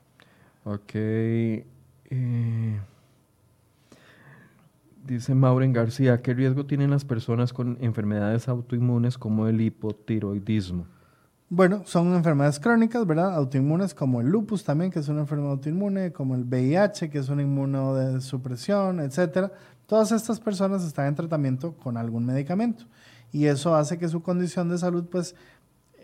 [0.64, 0.94] Ok.
[0.94, 2.80] Eh...
[5.06, 10.86] Dice Maureen García, ¿qué riesgo tienen las personas con enfermedades autoinmunes como el hipotiroidismo?
[11.48, 13.32] Bueno, son enfermedades crónicas, ¿verdad?
[13.36, 17.28] Autoinmunes como el lupus también, que es una enfermedad autoinmune, como el VIH, que es
[17.28, 19.52] una inmunodesupresión, etcétera.
[19.86, 22.84] Todas estas personas están en tratamiento con algún medicamento
[23.32, 25.34] y eso hace que su condición de salud, pues,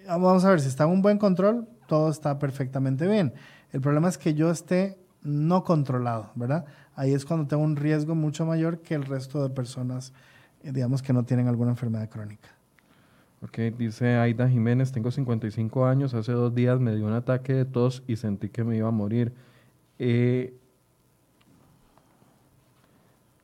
[0.07, 3.33] vamos a ver, si está en un buen control, todo está perfectamente bien.
[3.73, 6.65] El problema es que yo esté no controlado, ¿verdad?
[6.95, 10.13] ahí es cuando tengo un riesgo mucho mayor que el resto de personas,
[10.63, 12.49] eh, digamos, que no tienen alguna enfermedad crónica.
[13.43, 17.65] Ok, dice Aida Jiménez, tengo 55 años, hace dos días me dio un ataque de
[17.65, 19.33] tos y sentí que me iba a morir.
[19.99, 20.55] Eh,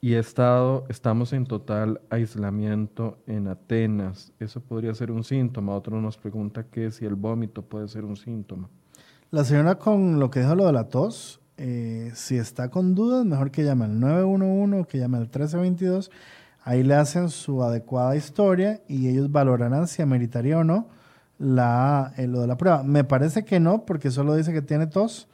[0.01, 4.33] y estado, estamos en total aislamiento en Atenas.
[4.39, 5.75] Eso podría ser un síntoma.
[5.75, 8.69] Otro nos pregunta que si el vómito puede ser un síntoma.
[9.31, 13.25] La señora con lo que dijo lo de la tos, eh, si está con dudas,
[13.27, 16.11] mejor que llame al 911 o que llame al 1322.
[16.63, 20.89] Ahí le hacen su adecuada historia y ellos valorarán si ameritaría o no
[21.39, 22.83] la, eh, lo de la prueba.
[22.85, 25.29] Me parece que no, porque solo dice que tiene tos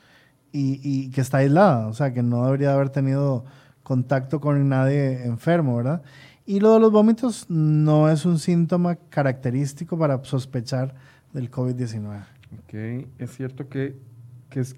[0.53, 3.45] y, y, que está aislada, o sea, que no debería haber tenido
[3.85, 6.03] contacto con nadie enfermo, ¿verdad?
[6.45, 10.97] Y lo de los vómitos no es un síntoma característico para sospechar
[11.33, 12.25] del COVID-19.
[12.65, 13.97] Ok, es cierto que,
[14.51, 14.77] que es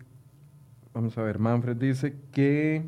[0.96, 2.82] Vamos a ver, Manfred dice que,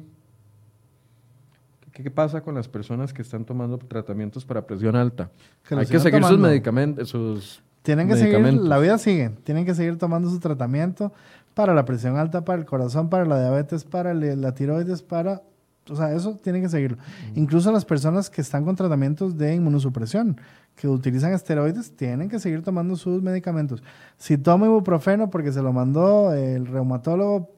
[1.92, 5.30] ¿qué pasa con las personas que están tomando tratamientos para presión alta?
[5.68, 9.98] Hay que seguir sus medicamentos, sus tienen que seguir, la vida sigue, tienen que seguir
[9.98, 11.12] tomando su tratamiento
[11.52, 15.42] para la presión alta, para el corazón, para la diabetes, para la tiroides, para
[15.90, 16.98] o sea, eso tiene que seguirlo.
[17.34, 20.40] Incluso las personas que están con tratamientos de inmunosupresión,
[20.76, 23.82] que utilizan esteroides, tienen que seguir tomando sus medicamentos.
[24.16, 27.50] Si toma ibuprofeno porque se lo mandó el reumatólogo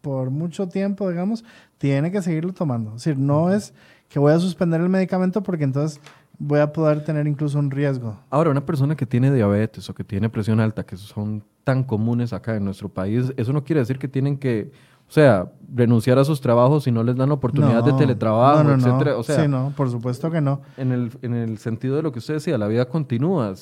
[0.00, 1.44] por mucho tiempo, digamos,
[1.78, 2.90] tiene que seguirlo tomando.
[2.90, 3.74] Es decir, no es
[4.08, 6.00] que voy a suspender el medicamento porque entonces
[6.38, 8.18] voy a poder tener incluso un riesgo.
[8.30, 12.32] Ahora, una persona que tiene diabetes o que tiene presión alta, que son tan comunes
[12.32, 14.70] acá en nuestro país, eso no quiere decir que tienen que,
[15.08, 19.16] o sea, renunciar a sus trabajos si no les dan oportunidad de teletrabajo, no, etcétera.
[19.16, 20.62] O sea, sí, no, por supuesto que no.
[20.76, 23.54] En el, en el sentido de lo que usted decía, la vida continúa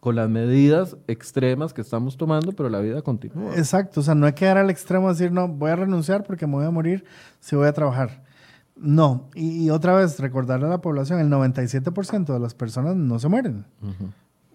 [0.00, 3.56] con las medidas extremas que estamos tomando, pero la vida continúa.
[3.56, 6.46] Exacto, o sea, no hay que dar al extremo decir, no, voy a renunciar porque
[6.46, 7.04] me voy a morir
[7.40, 8.22] si voy a trabajar.
[8.76, 13.28] No, y, otra vez recordarle a la población, el 97% de las personas no se
[13.28, 13.64] mueren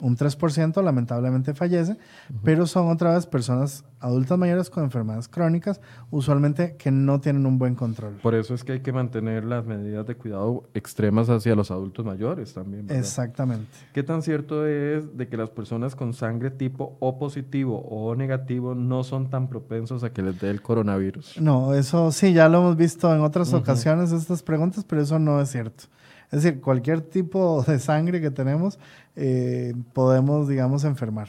[0.02, 1.98] un 3% lamentablemente fallece,
[2.44, 5.80] pero son otra vez personas adultas mayores con enfermedades crónicas,
[6.10, 8.16] usualmente que no tienen un buen control.
[8.22, 12.04] Por eso es que hay que mantener las medidas de cuidado extremas hacia los adultos
[12.04, 12.88] mayores también.
[12.90, 13.68] Exactamente.
[13.94, 18.16] ¿Qué tan cierto es de que las personas con sangre tipo O positivo o O
[18.16, 21.40] negativo no son tan propensos a que les dé el coronavirus?
[21.40, 25.40] No, eso sí, ya lo hemos visto en otras ocasiones estas preguntas, pero eso no
[25.40, 25.84] es cierto.
[26.32, 28.80] Es decir, cualquier tipo de sangre que tenemos
[29.16, 31.28] eh, podemos, digamos, enfermar.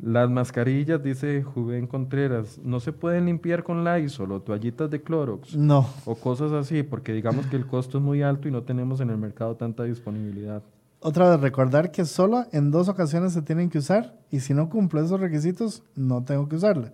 [0.00, 5.54] Las mascarillas, dice Juven Contreras, no se pueden limpiar con Lysol o toallitas de Clorox.
[5.56, 5.88] No.
[6.04, 9.10] O cosas así, porque digamos que el costo es muy alto y no tenemos en
[9.10, 10.62] el mercado tanta disponibilidad.
[10.98, 14.68] Otra vez, recordar que solo en dos ocasiones se tienen que usar y si no
[14.68, 16.92] cumple esos requisitos, no tengo que usarla.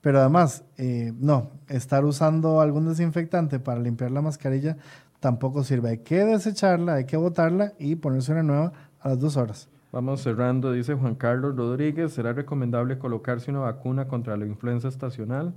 [0.00, 4.76] Pero además, eh, no, estar usando algún desinfectante para limpiar la mascarilla
[5.20, 5.90] tampoco sirve.
[5.90, 9.68] Hay que desecharla, hay que botarla y ponerse una nueva a las dos horas.
[9.90, 15.54] Vamos cerrando, dice Juan Carlos Rodríguez, ¿será recomendable colocarse una vacuna contra la influenza estacional?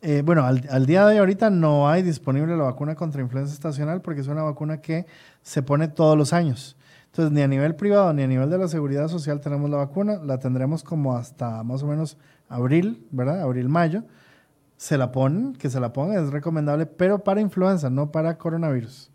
[0.00, 4.02] Eh, bueno, al, día de hoy ahorita no hay disponible la vacuna contra influenza estacional
[4.02, 5.06] porque es una vacuna que
[5.42, 6.76] se pone todos los años.
[7.06, 10.16] Entonces, ni a nivel privado ni a nivel de la seguridad social tenemos la vacuna,
[10.22, 12.18] la tendremos como hasta más o menos
[12.48, 13.40] abril, ¿verdad?
[13.42, 14.04] Abril-mayo
[14.76, 19.10] se la ponen, que se la pongan, es recomendable, pero para influenza, no para coronavirus.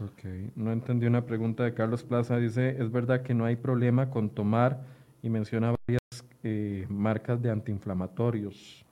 [0.00, 2.36] Ok, no entendí una pregunta de Carlos Plaza.
[2.36, 4.80] Dice, ¿es verdad que no hay problema con tomar
[5.22, 8.84] y menciona varias eh, marcas de antiinflamatorios?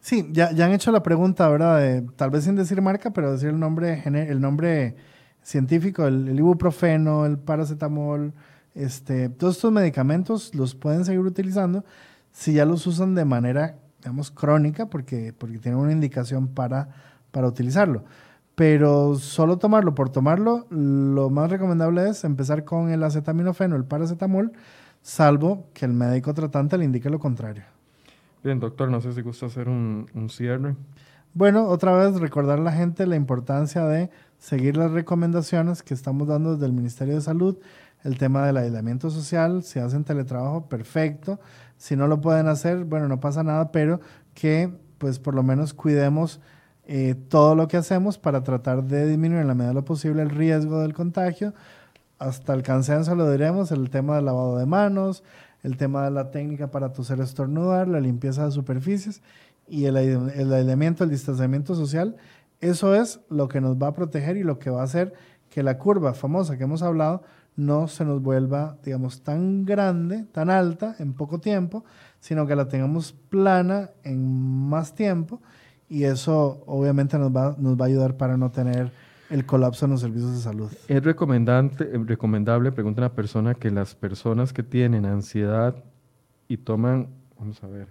[0.00, 2.04] Sí, ya, ya han hecho la pregunta, ¿verdad?
[2.16, 4.96] tal vez sin decir marca, pero decir el nombre, el nombre
[5.42, 8.32] científico, el, el ibuprofeno, el paracetamol,
[8.74, 11.84] este, todos estos medicamentos los pueden seguir utilizando
[12.30, 16.90] si ya los usan de manera digamos, crónica porque, porque tiene una indicación para,
[17.32, 18.04] para utilizarlo.
[18.54, 24.52] Pero solo tomarlo por tomarlo, lo más recomendable es empezar con el acetaminofeno, el paracetamol,
[25.02, 27.64] salvo que el médico tratante le indique lo contrario.
[28.44, 30.76] Bien, doctor, no sé si gusta hacer un, un cierre.
[31.34, 36.28] Bueno, otra vez recordar a la gente la importancia de seguir las recomendaciones que estamos
[36.28, 37.58] dando desde el Ministerio de Salud,
[38.04, 41.40] el tema del aislamiento social, si hacen teletrabajo, perfecto.
[41.76, 44.00] Si no lo pueden hacer, bueno, no pasa nada, pero
[44.34, 46.40] que pues por lo menos cuidemos
[46.86, 50.22] eh, todo lo que hacemos para tratar de disminuir en la medida de lo posible
[50.22, 51.52] el riesgo del contagio.
[52.18, 55.22] Hasta el cansancio lo diremos, el tema del lavado de manos,
[55.62, 59.20] el tema de la técnica para toser estornudar, la limpieza de superficies
[59.68, 62.16] y el, el aislamiento, el distanciamiento social.
[62.60, 65.12] Eso es lo que nos va a proteger y lo que va a hacer
[65.50, 67.22] que la curva famosa que hemos hablado
[67.56, 71.84] no se nos vuelva, digamos, tan grande, tan alta en poco tiempo,
[72.20, 75.40] sino que la tengamos plana en más tiempo
[75.88, 78.90] y eso obviamente nos va, nos va a ayudar para no tener
[79.30, 80.70] el colapso en los servicios de salud.
[80.88, 85.74] Es recomendante, recomendable, pregunta una persona, que las personas que tienen ansiedad
[86.48, 87.88] y toman, vamos a ver,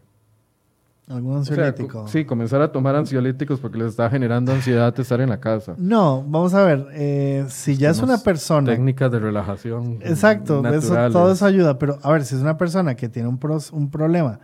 [1.08, 2.08] ¿Algún ansiolítico?
[2.08, 5.76] sí, comenzar a tomar ansiolíticos porque les está generando ansiedad estar en la casa.
[5.78, 8.72] No, vamos a ver, eh, si ya es una persona...
[8.72, 10.00] Técnicas de relajación.
[10.02, 10.64] Exacto,
[11.12, 13.40] todo eso ayuda, pero a ver, si es una persona que tiene un,
[13.72, 14.40] un problema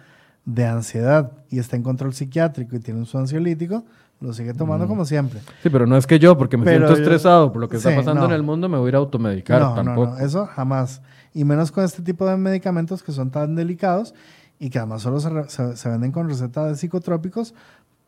[0.45, 3.83] de ansiedad y está en control psiquiátrico y tiene un su ansiolítico,
[4.19, 4.87] lo sigue tomando mm.
[4.87, 5.39] como siempre.
[5.63, 8.25] Sí, pero no es que yo, porque me siento estresado por lo que está pasando
[8.25, 9.59] en el mundo, me voy a ir a automedicar.
[9.59, 10.11] No, tampoco.
[10.11, 11.01] no, eso jamás.
[11.33, 14.13] Y menos con este tipo de medicamentos que son tan delicados
[14.61, 17.55] y que además solo se, venden con receta de psicotrópicos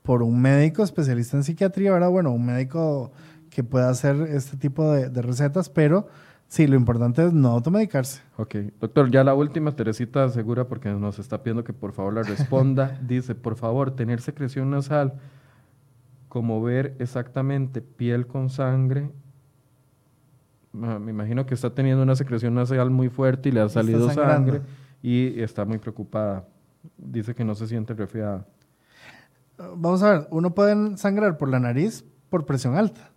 [0.04, 2.12] por un médico especialista en psiquiatría, ¿verdad?
[2.12, 3.12] Bueno, un médico
[3.50, 6.08] que pueda hacer este tipo de, recetas, pero
[6.48, 8.22] sí, lo importante es no automedicarse.
[8.38, 12.22] Ok, doctor, ya la última, Teresita asegura, porque nos está pidiendo que por favor la
[12.24, 15.16] responda, dice, por favor, tener secreción nasal,
[16.30, 19.10] como ver exactamente piel con sangre
[20.72, 24.62] Me imagino que está teniendo una secreción nasal muy fuerte y le ha salido sangre
[25.04, 26.48] y está muy preocupada.
[26.98, 28.48] Dice que no se siente resfriada.
[29.58, 33.12] Vamos a ver, uno puede sangrar por la nariz por presión alta.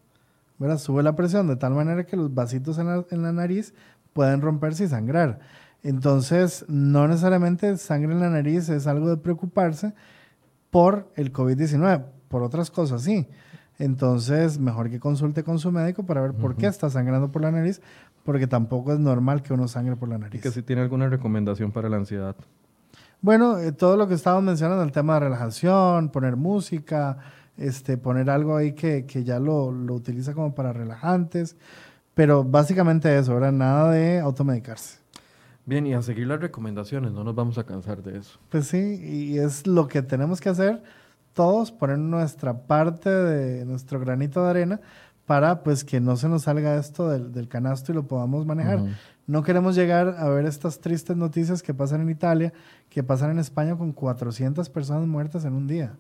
[0.59, 0.79] ¿verdad?
[0.79, 3.75] Sube la presión de tal manera que los vasitos en la, nariz
[4.13, 5.41] pueden romperse y sangrar.
[5.83, 9.95] Entonces, no necesariamente sangre en la nariz es algo de preocuparse
[10.71, 13.29] por el COVID-19, por otras cosas sí.
[13.79, 17.53] Entonces, mejor que consulte con su médico para ver por qué está sangrando por la
[17.53, 17.83] nariz,
[18.27, 20.41] porque tampoco es normal que uno sangre por la nariz.
[20.41, 22.37] Y que si tiene alguna recomendación para la ansiedad.
[23.23, 27.19] Bueno, eh, todo lo que estábamos mencionando, el tema de relajación, poner música,
[27.57, 31.57] este, poner algo ahí que, ya lo, utiliza como para relajantes,
[32.15, 34.99] pero básicamente eso, ahora nada de automedicarse.
[35.65, 38.39] Bien, y a seguir las recomendaciones, no nos vamos a cansar de eso.
[38.51, 40.83] Pues sí, y es lo que tenemos que hacer
[41.33, 44.81] todos, poner nuestra parte de nuestro granito de arena
[45.27, 48.81] para pues que no se nos salga esto del, canasto y lo podamos manejar.
[49.27, 52.53] No queremos llegar a ver estas tristes noticias que pasan en Italia,
[52.89, 55.97] que pasan en España con 400 personas muertas en un día.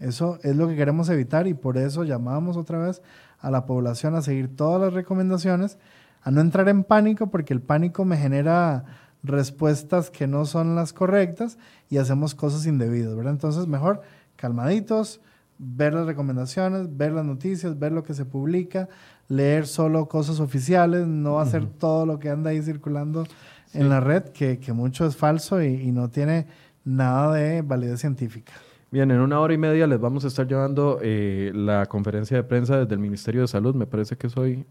[0.00, 3.00] Eso es lo que queremos evitar y por eso llamamos otra vez
[3.38, 5.78] a la población a seguir todas las recomendaciones,
[6.22, 8.84] a no entrar en pánico porque el pánico me genera
[9.22, 11.58] respuestas que no son las correctas
[11.88, 13.32] y hacemos cosas indebidas, ¿verdad?
[13.32, 14.02] Entonces, mejor
[14.36, 15.20] calmaditos,
[15.58, 18.88] ver las recomendaciones, ver las noticias, ver lo que se publica,
[19.28, 23.24] leer solo cosas oficiales, no hacer todo lo que anda ahí circulando
[23.72, 26.46] en la red, que, mucho es falso y no tiene
[26.84, 28.52] nada de validez científica.
[28.94, 32.44] Bien, en una hora y media les vamos a estar llevando eh, la conferencia de
[32.44, 34.64] prensa desde el Ministerio de Salud, me parece que soy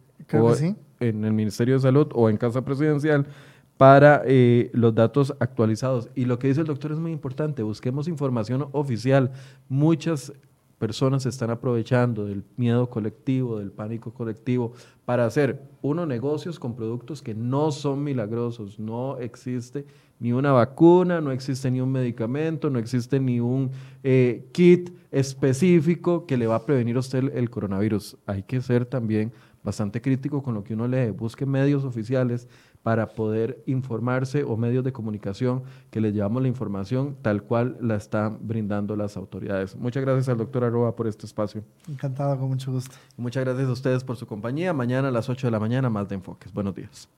[1.02, 3.26] en el Ministerio de Salud o en Casa Presidencial
[3.76, 6.08] para eh, los datos actualizados.
[6.16, 9.32] Y lo que dice el doctor es muy importante, busquemos información oficial.
[9.68, 10.32] Muchas
[10.84, 14.74] personas se están aprovechando del miedo colectivo, del pánico colectivo,
[15.06, 19.86] para hacer, uno, negocios con productos que no son milagrosos, no existe
[20.20, 23.72] ni una vacuna, no existe ni un medicamento, no existe ni un
[24.04, 28.18] eh, kit específico que le va a prevenir a usted el, coronavirus.
[28.26, 29.32] Hay que ser también
[29.64, 31.12] bastante crítico con lo que uno lee.
[31.12, 32.50] Busque medios oficiales
[32.84, 37.96] para poder informarse o medios de comunicación que le llevamos la información tal cual la
[37.96, 39.76] están brindando las autoridades.
[39.76, 41.64] Muchas gracias al doctor Arroba por este espacio.
[41.90, 42.96] Encantado, con mucho gusto.
[43.18, 44.74] Muchas gracias a ustedes por su compañía.
[44.74, 46.54] Mañana a las 8 de la mañana, más de enfoques.
[46.54, 47.10] Buenos días.